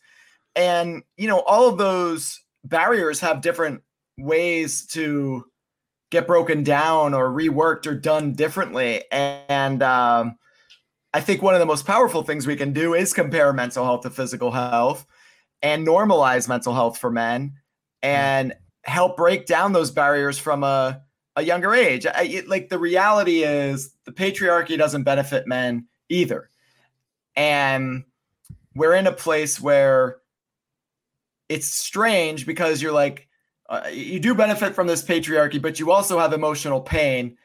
[0.54, 3.80] And, you know, all of those barriers have different
[4.18, 5.46] ways to
[6.10, 9.02] get broken down or reworked or done differently.
[9.10, 10.36] And um,
[11.12, 14.02] I think one of the most powerful things we can do is compare mental health
[14.02, 15.06] to physical health
[15.62, 17.54] and normalize mental health for men
[18.02, 18.54] and
[18.84, 21.02] help break down those barriers from a,
[21.36, 22.06] a younger age.
[22.06, 26.48] I, it, like the reality is the patriarchy doesn't benefit men either.
[27.36, 28.04] And
[28.74, 30.18] we're in a place where
[31.48, 33.28] it's strange because you're like,
[33.68, 37.36] uh, you do benefit from this patriarchy, but you also have emotional pain.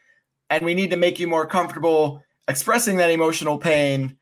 [0.49, 4.18] And we need to make you more comfortable expressing that emotional pain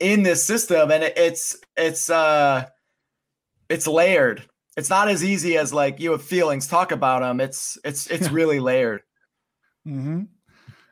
[0.00, 2.64] in this system and it's it's uh
[3.68, 4.44] it's layered
[4.78, 7.40] it's not as easy as like you have feelings, talk about them.
[7.40, 9.02] It's it's it's really layered.
[9.84, 10.22] Mm-hmm.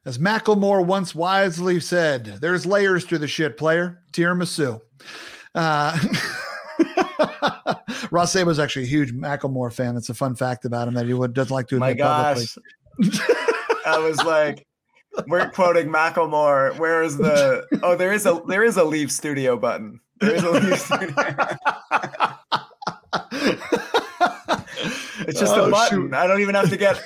[0.04, 4.80] As Macklemore once wisely said, "There's layers to the shit, player." Tiramisu.
[5.54, 5.96] Uh,
[8.10, 9.94] Ross Szabo was actually a huge Macklemore fan.
[9.94, 12.58] That's a fun fact about him that he would, doesn't like to admit My gosh.
[13.86, 14.66] I was like,
[15.26, 16.78] we're quoting Macklemore.
[16.78, 17.66] Where is the?
[17.82, 20.00] Oh, there is a there is a leave studio button.
[20.20, 21.14] There is a leave studio.
[25.28, 26.08] it's just Oh, a button.
[26.08, 26.14] shoot.
[26.14, 27.02] I don't even have to get.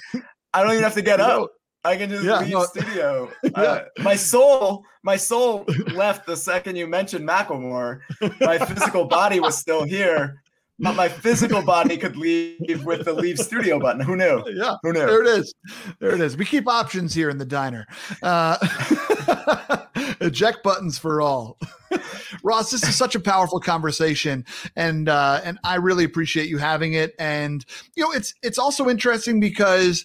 [0.52, 1.50] I don't even have to get up.
[1.84, 2.64] I can just Yeah, leave no.
[2.64, 3.30] studio.
[3.54, 8.00] Uh, my soul, my soul left the second you mentioned Macklemore.
[8.40, 10.42] My physical body was still here,
[10.80, 14.00] but my physical body could leave with the leave studio button.
[14.00, 14.42] Who knew?
[14.50, 15.00] Yeah, Who knew?
[15.00, 15.54] there it is.
[16.00, 16.36] There it is.
[16.36, 17.86] We keep options here in the diner.
[18.22, 18.56] Uh,
[20.20, 21.58] eject buttons for all.
[22.42, 24.44] Ross, this is such a powerful conversation,
[24.76, 27.14] and uh, and I really appreciate you having it.
[27.18, 27.64] And
[27.94, 30.04] you know, it's it's also interesting because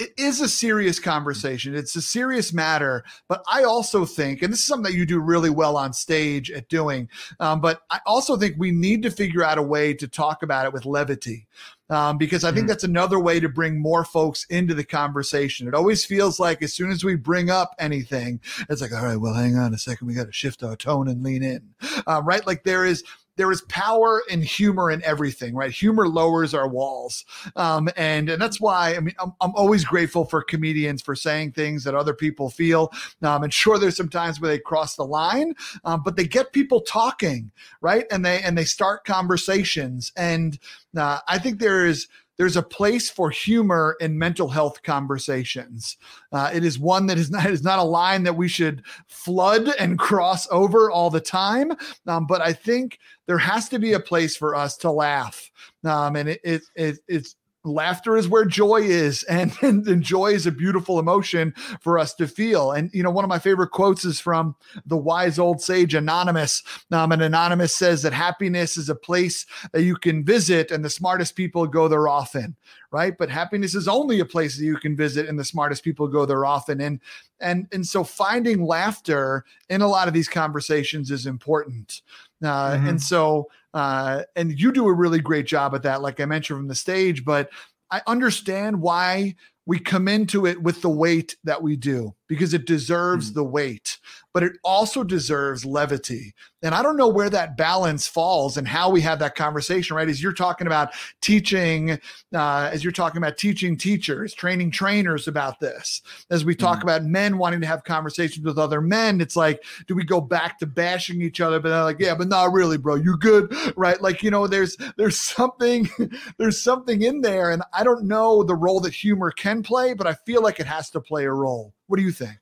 [0.00, 1.74] it is a serious conversation.
[1.74, 5.20] It's a serious matter, but I also think, and this is something that you do
[5.20, 9.44] really well on stage at doing, um, but I also think we need to figure
[9.44, 11.46] out a way to talk about it with levity.
[11.90, 12.68] Um, because I think Mhm.
[12.68, 15.66] that's another way to bring more folks into the conversation.
[15.66, 19.16] It always feels like as soon as we bring up anything, it's like, all right,
[19.20, 21.70] well, hang on a second, we got to shift our tone and lean in,
[22.06, 22.46] uh, right?
[22.46, 23.02] Like there is
[23.40, 25.70] there is power and humor in everything, right?
[25.70, 27.24] Humor lowers our walls,
[27.56, 31.52] um, and and that's why I mean I'm, I'm always grateful for comedians for saying
[31.52, 32.92] things that other people feel.
[33.22, 36.52] Um, and sure, there's some times where they cross the line, um, but they get
[36.52, 38.04] people talking, right?
[38.10, 40.58] And they and they start conversations, and
[40.94, 42.08] uh, I think there is
[42.40, 45.98] there's a place for humor in mental health conversations.
[46.32, 49.68] Uh, it is one that is not is not a line that we should flood
[49.78, 51.70] and cross over all the time.
[52.06, 55.50] Um, but I think there has to be a place for us to laugh,
[55.84, 60.32] um, and it, it, it it's laughter is where joy is and, and and joy
[60.32, 62.72] is a beautiful emotion for us to feel.
[62.72, 64.56] And you know one of my favorite quotes is from
[64.86, 66.62] the wise old sage anonymous.
[66.90, 70.90] Um, and anonymous says that happiness is a place that you can visit and the
[70.90, 72.56] smartest people go there often
[72.92, 73.16] right?
[73.16, 76.26] But happiness is only a place that you can visit and the smartest people go
[76.26, 76.80] there often.
[76.80, 77.00] And
[77.40, 82.02] and and so finding laughter in a lot of these conversations is important
[82.42, 82.88] uh, Mhm.
[82.90, 86.58] and so uh, and you do a really great job at that like i mentioned
[86.58, 87.50] from the stage but
[87.90, 89.34] i understand why
[89.70, 93.34] we come into it with the weight that we do because it deserves Mm.
[93.34, 93.98] the weight
[94.32, 96.32] but it also deserves levity.
[96.62, 100.08] And i don't know where that balance falls and how we have that conversation right?
[100.08, 100.90] As you're talking about
[101.20, 101.92] teaching
[102.34, 106.82] uh, as you're talking about teaching teachers training trainers about this as we talk Mhm.
[106.82, 110.58] about men wanting to have conversations with other men it's like do we go back
[110.58, 111.60] to bashing each other?
[111.60, 112.96] But they're like yeah but not really bro.
[112.96, 113.52] You good?
[113.76, 114.00] Right?
[114.02, 115.88] Like you know there's there's something
[116.38, 117.50] there's something in there.
[117.52, 120.66] And i don't know the role that humor can play but i feel like it
[120.66, 122.38] has to play a role what do you think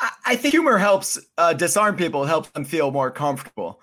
[0.00, 3.80] I- I think humor helps uh, disarm people, helps them feel more comfortable.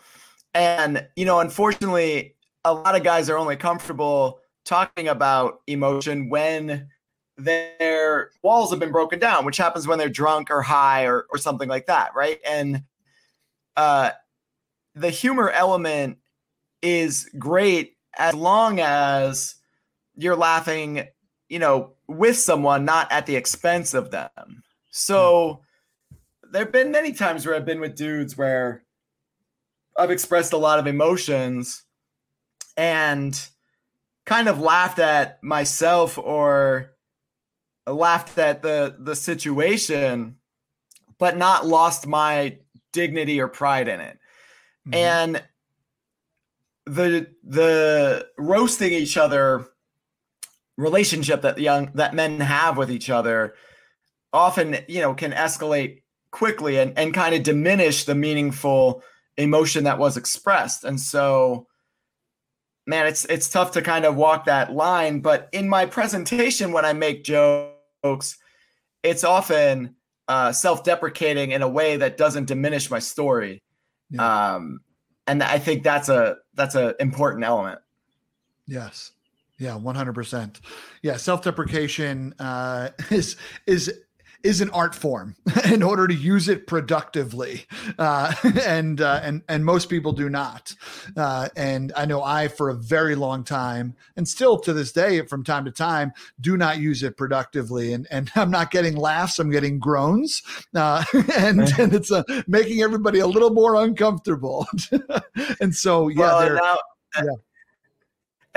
[0.54, 2.36] And, you know, unfortunately,
[2.66, 6.90] a lot of guys are only comfortable talking about emotion when
[7.38, 11.38] their walls have been broken down, which happens when they're drunk or high or, or
[11.38, 12.40] something like that, right?
[12.46, 12.84] And
[13.76, 14.12] uh,
[14.96, 16.18] the humor element
[16.82, 19.56] is great as long as
[20.16, 21.06] you're laughing,
[21.50, 24.64] you know, with someone, not at the expense of them.
[24.92, 25.62] So,
[26.52, 28.84] there have been many times where I've been with dudes where
[29.98, 31.84] I've expressed a lot of emotions
[32.78, 33.40] and
[34.26, 36.94] kind of laughed at myself or
[37.86, 40.36] laughed at the the situation
[41.20, 42.60] but not lost my
[42.94, 44.20] dignity or pride in it.
[44.88, 44.96] Mhm.
[44.96, 45.44] And
[46.86, 49.68] the the roasting each other
[50.78, 53.56] relationship that young that men have with each other
[54.32, 56.02] often you know can escalate
[56.32, 59.02] quickly and, and kind of diminish the meaningful
[59.38, 60.84] emotion that was expressed.
[60.84, 61.68] And so
[62.88, 66.86] man it's it's tough to kind of walk that line but in my presentation when
[66.86, 68.38] i make jokes
[69.04, 69.94] it's often
[70.30, 73.62] uh, self-deprecating in a way that doesn't diminish my story.
[74.18, 74.82] Um,
[75.26, 77.80] and i think that's a that's a important element.
[78.66, 79.12] Yes.
[79.60, 80.60] Yeah, 100%.
[81.02, 83.92] Yeah, self-deprecation uh, is is
[84.44, 85.36] is an art form
[85.66, 87.66] in order to use it productively,
[87.98, 88.34] uh,
[88.66, 90.74] and uh, and and most people do not.
[91.16, 95.22] Uh, and I know I, for a very long time, and still to this day,
[95.26, 97.94] from time to time, do not use it productively.
[97.94, 100.44] And and I'm not getting laughs; I'm getting groans,
[100.76, 101.04] uh,
[101.36, 104.68] and and it's uh, making everybody a little more uncomfortable.
[105.60, 106.78] and so, yeah, well, now,
[107.24, 107.47] Yeah.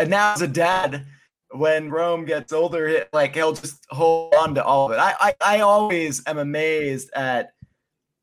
[0.01, 1.05] And now as a dad,
[1.51, 4.99] when Rome gets older, like he'll just hold on to all of it.
[4.99, 7.53] I, I, I always am amazed at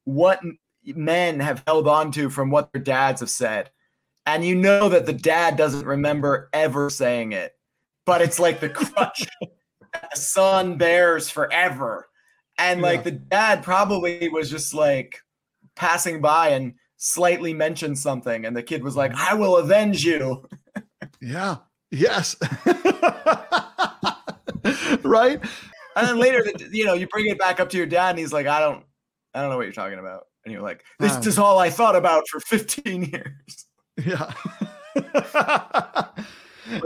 [0.03, 0.41] what
[0.84, 3.69] men have held on to from what their dads have said.
[4.25, 7.53] And you know that the dad doesn't remember ever saying it,
[8.07, 9.28] but it's like the crutch
[9.93, 12.09] that the son bears forever.
[12.57, 13.03] And like yeah.
[13.03, 15.19] the dad probably was just like
[15.75, 19.19] passing by and slightly mentioned something, and the kid was like, mm.
[19.19, 20.43] I will avenge you.
[21.21, 21.57] Yeah.
[21.91, 22.35] Yes.
[25.03, 25.39] right.
[25.95, 28.33] And then later, you know, you bring it back up to your dad, and he's
[28.33, 28.83] like, I don't,
[29.33, 30.25] I don't know what you're talking about.
[30.45, 33.65] And you're like, this um, is all I thought about for 15 years.
[34.05, 34.31] Yeah.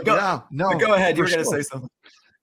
[0.04, 0.42] go, yeah.
[0.50, 0.78] No.
[0.78, 1.18] Go ahead.
[1.18, 1.90] You were going to say something.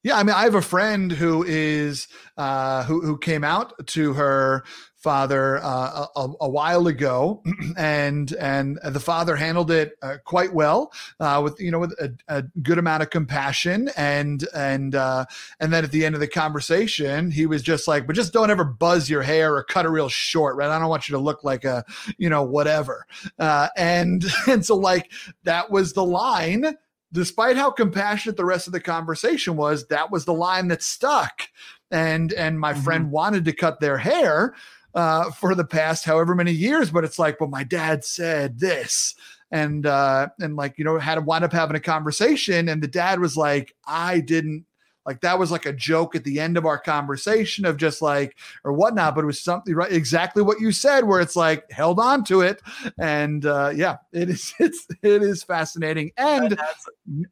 [0.04, 2.06] Yeah, I mean, I have a friend who is
[2.36, 4.64] uh, who who came out to her
[4.98, 7.42] father uh, a, a, while ago,
[7.76, 12.12] and and the father handled it uh, quite well uh, with you know with a,
[12.28, 15.24] a, good amount of compassion, and and uh,
[15.60, 18.50] and then at the end of the conversation, he was just like, "But just don't
[18.50, 20.68] ever buzz your hair or cut it real short, right?
[20.68, 21.84] I don't want you to look like a
[22.18, 23.06] you know whatever."
[23.38, 25.10] Uh, and and so like
[25.44, 26.76] that was the line
[27.10, 31.48] despite how compassionate the rest of the conversation was, that was the line that stuck.
[31.90, 32.82] And and my mm-hmm.
[32.82, 34.54] friend wanted to cut their hair
[34.98, 39.14] uh, for the past however many years, but it's like, well, my dad said this.
[39.52, 42.88] And uh, and like you know had to wind up having a conversation, and the
[42.88, 44.66] dad was like, "I didn't
[45.06, 48.36] like that was like a joke at the end of our conversation of just like
[48.62, 51.98] or whatnot, but it was something right exactly what you said, where it's like held
[51.98, 52.60] on to it.
[52.98, 56.10] And uh yeah, it is it's it is fascinating.
[56.18, 56.58] And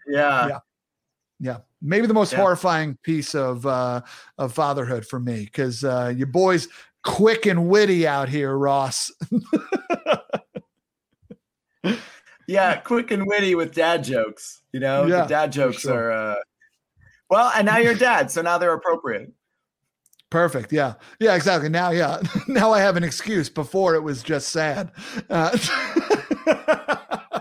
[0.09, 0.49] yeah.
[0.49, 0.59] Yeah.
[1.39, 1.59] Yeah.
[1.83, 2.39] Maybe the most yeah.
[2.39, 4.01] horrifying piece of uh
[4.39, 6.69] of fatherhood for me, because uh your boys
[7.07, 9.11] quick and witty out here, Ross.
[12.47, 14.61] yeah, quick and witty with dad jokes.
[14.73, 16.11] You know, yeah, the dad jokes sure.
[16.11, 16.37] are uh
[17.31, 19.33] well, and now you're dad, so now they're appropriate.
[20.31, 20.73] Perfect.
[20.73, 20.95] Yeah.
[21.21, 21.69] Yeah, exactly.
[21.69, 22.21] Now, yeah.
[22.49, 23.49] now I have an excuse.
[23.49, 24.91] Before it was just sad.
[25.31, 25.57] Uh,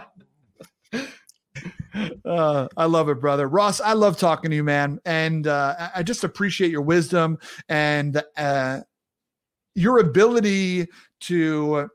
[2.26, 3.48] uh, I love it, brother.
[3.48, 5.00] Ross, I love talking to you, man.
[5.06, 7.40] And uh, I just appreciate your wisdom
[7.70, 8.82] and uh,
[9.76, 10.88] your ability
[11.22, 11.90] to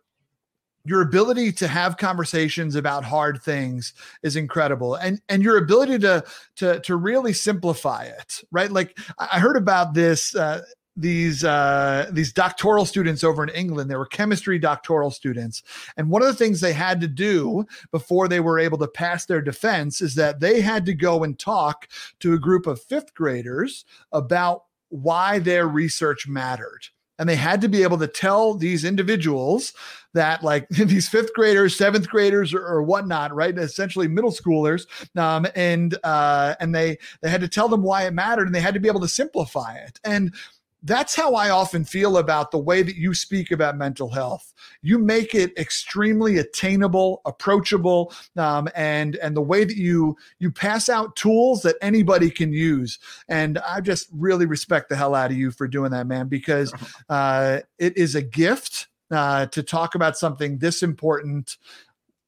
[0.86, 4.94] your ability to have conversations about hard things is incredible.
[4.94, 6.24] And and your ability to
[6.56, 8.70] to to really simplify it right?
[8.70, 10.62] Like i heard about this uh,
[10.96, 13.90] these uh, these doctoral students over in England.
[13.90, 15.62] They were chemistry doctoral students,
[15.96, 19.24] and one of the things they had to do before they were able to pass
[19.24, 21.88] their defense is that they had to go and talk
[22.20, 26.82] to a group of fifth graders about why their research mattered
[27.20, 29.74] and they had to be able to tell these individuals
[30.14, 33.56] that like these fifth graders seventh graders or, or whatnot right?
[33.56, 38.14] Essentially middle schoolers um, and uh, and they they had to tell them why it
[38.14, 40.00] mattered and they had to be able to simplify it.
[40.02, 40.34] And
[40.82, 44.52] that's how I often feel about the way that you speak about mental health.
[44.82, 50.88] You make it extremely attainable, approachable, um, and and the way that you you pass
[50.88, 52.98] out tools that anybody can use.
[53.28, 56.72] And I just really respect the hell out of you for doing that, man, because
[57.08, 61.58] uh, it is a gift uh, to talk about something this important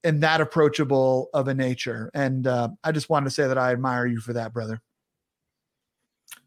[0.04, 2.10] and that approachable of a nature.
[2.12, 4.80] And uh, I just wanted to say that I admire you for that, brother.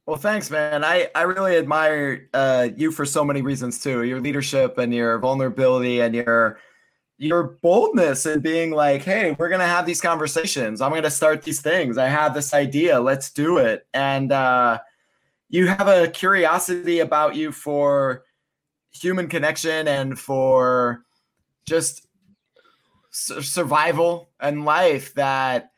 [0.05, 0.83] Well, thanks, man.
[0.83, 4.03] I, I really admire uh, you for so many reasons too.
[4.03, 6.59] Your leadership and your vulnerability and your
[7.17, 10.79] your boldness and being like, hey, we're gonna have these conversations.
[10.81, 11.97] I'm gonna start these things.
[11.97, 12.99] I have this idea.
[12.99, 13.87] Let's do it.
[13.93, 14.79] And uh,
[15.49, 18.25] you have a curiosity about you for
[18.91, 21.03] human connection and for
[21.65, 22.05] just
[23.11, 25.71] survival and life that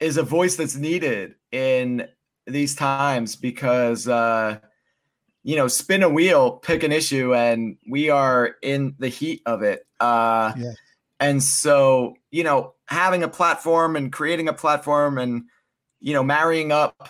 [0.00, 2.08] is a voice that's needed in
[2.46, 4.58] these times because uh
[5.42, 9.62] you know spin a wheel pick an issue and we are in the heat of
[9.62, 10.72] it uh yeah.
[11.20, 15.44] and so you know having a platform and creating a platform and
[16.00, 17.08] you know marrying up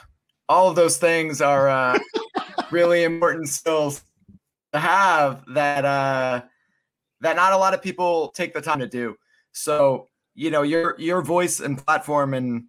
[0.49, 1.99] all of those things are uh
[2.71, 4.03] really important skills
[4.73, 6.43] to have that uh
[7.21, 9.17] that not a lot of people take the time to do
[9.53, 12.65] so you know your your voice and platform and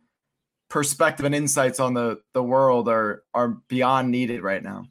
[0.73, 4.87] perspective and insights on the the world are are beyond needed right now.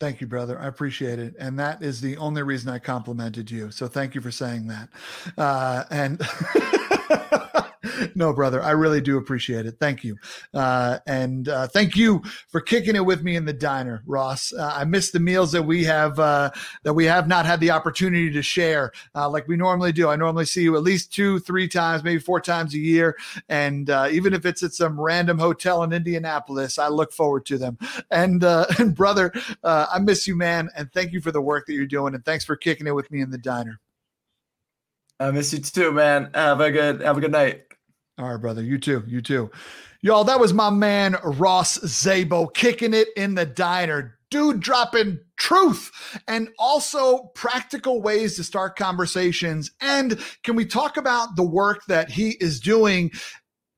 [0.00, 0.58] Thank you, brother.
[0.58, 3.70] I appreciate it, and that is the only reason I complimented you.
[3.70, 4.88] So thank you for saying that.
[5.36, 6.18] Uh, and
[8.14, 9.76] no, brother, I really do appreciate it.
[9.78, 10.16] Thank you.
[10.54, 14.52] Uh, and uh, thank you for kicking it with me in the diner, Ross.
[14.52, 16.50] Uh, I miss the meals that we have uh,
[16.82, 20.08] that we have not had the opportunity to share uh, like we normally do.
[20.08, 23.16] I normally see you at least two, three times, maybe four times a year.
[23.48, 27.58] And uh, even if it's at some random hotel in Indianapolis, I look forward to
[27.58, 27.78] them.
[28.10, 28.42] And,
[28.78, 29.32] and brother,
[29.62, 30.70] I miss you, man.
[30.76, 32.14] And thank you for the work that you're doing.
[32.14, 33.80] And thanks for kicking it with me in the diner.
[35.20, 36.30] I miss you too, man.
[36.34, 37.62] Have a good have a good night.
[38.18, 38.62] All right, brother.
[38.62, 39.04] You too.
[39.06, 39.50] You too.
[40.00, 44.18] Y'all, that was my man Ross Szabo kicking it in the diner.
[44.30, 45.90] Dude dropping truth
[46.28, 49.70] and also practical ways to start conversations.
[49.80, 53.10] And can we talk about the work that he is doing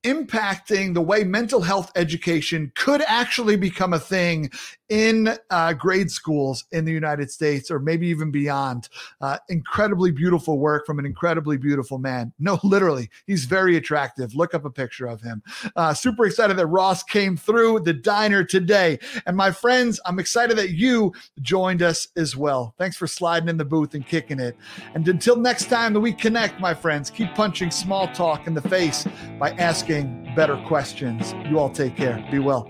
[0.05, 4.51] impacting the way mental health education could actually become a thing
[4.91, 8.89] in uh, grade schools in the United States or maybe even beyond.
[9.21, 12.33] Uh, incredibly beautiful work from an incredibly beautiful man.
[12.39, 14.35] No, literally, he's very attractive.
[14.35, 15.43] Look up a picture of him.
[15.77, 18.99] Uh, super excited that Ross came through the diner today.
[19.27, 22.75] And my friends, I'm excited that you joined us as well.
[22.77, 24.57] Thanks for sliding in the booth and kicking it.
[24.95, 28.63] And until next time that we connect, my friends, keep punching small talk in the
[28.63, 29.07] face
[29.39, 31.33] by asking better questions.
[31.49, 32.27] You all take care.
[32.31, 32.69] Be well.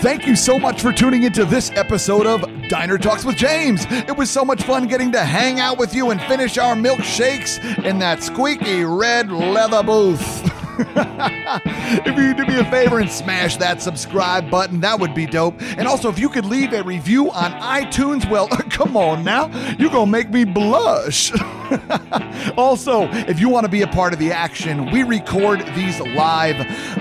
[0.00, 3.84] Thank you so much for tuning into this episode of Diner Talks with James.
[3.90, 7.84] It was so much fun getting to hang out with you and finish our milkshakes
[7.84, 10.50] in that squeaky red leather booth.
[12.06, 15.60] if you do me a favor and smash that subscribe button, that would be dope.
[15.76, 19.48] And also, if you could leave a review on iTunes, well, come on now,
[19.78, 21.32] you're to make me blush.
[22.56, 26.56] also, if you want to be a part of the action, we record these live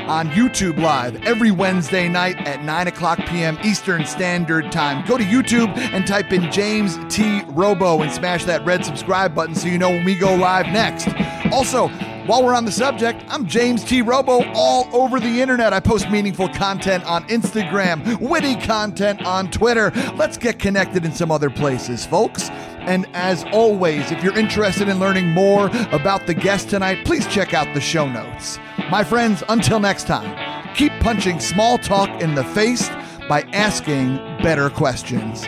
[0.10, 3.58] on YouTube Live every Wednesday night at 9 o'clock p.m.
[3.64, 5.06] Eastern Standard Time.
[5.08, 7.42] Go to YouTube and type in James T.
[7.48, 11.08] Robo and smash that red subscribe button so you know when we go live next.
[11.52, 11.90] Also,
[12.26, 14.02] while we're on the subject, I'm James T.
[14.02, 15.74] Robo all over the internet.
[15.74, 19.92] I post meaningful content on Instagram, witty content on Twitter.
[20.16, 22.50] Let's get connected in some other places, folks.
[22.80, 27.54] And as always, if you're interested in learning more about the guest tonight, please check
[27.54, 28.58] out the show notes.
[28.90, 32.90] My friends, until next time, keep punching small talk in the face
[33.28, 35.46] by asking better questions.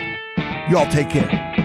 [0.70, 1.61] Y'all take care.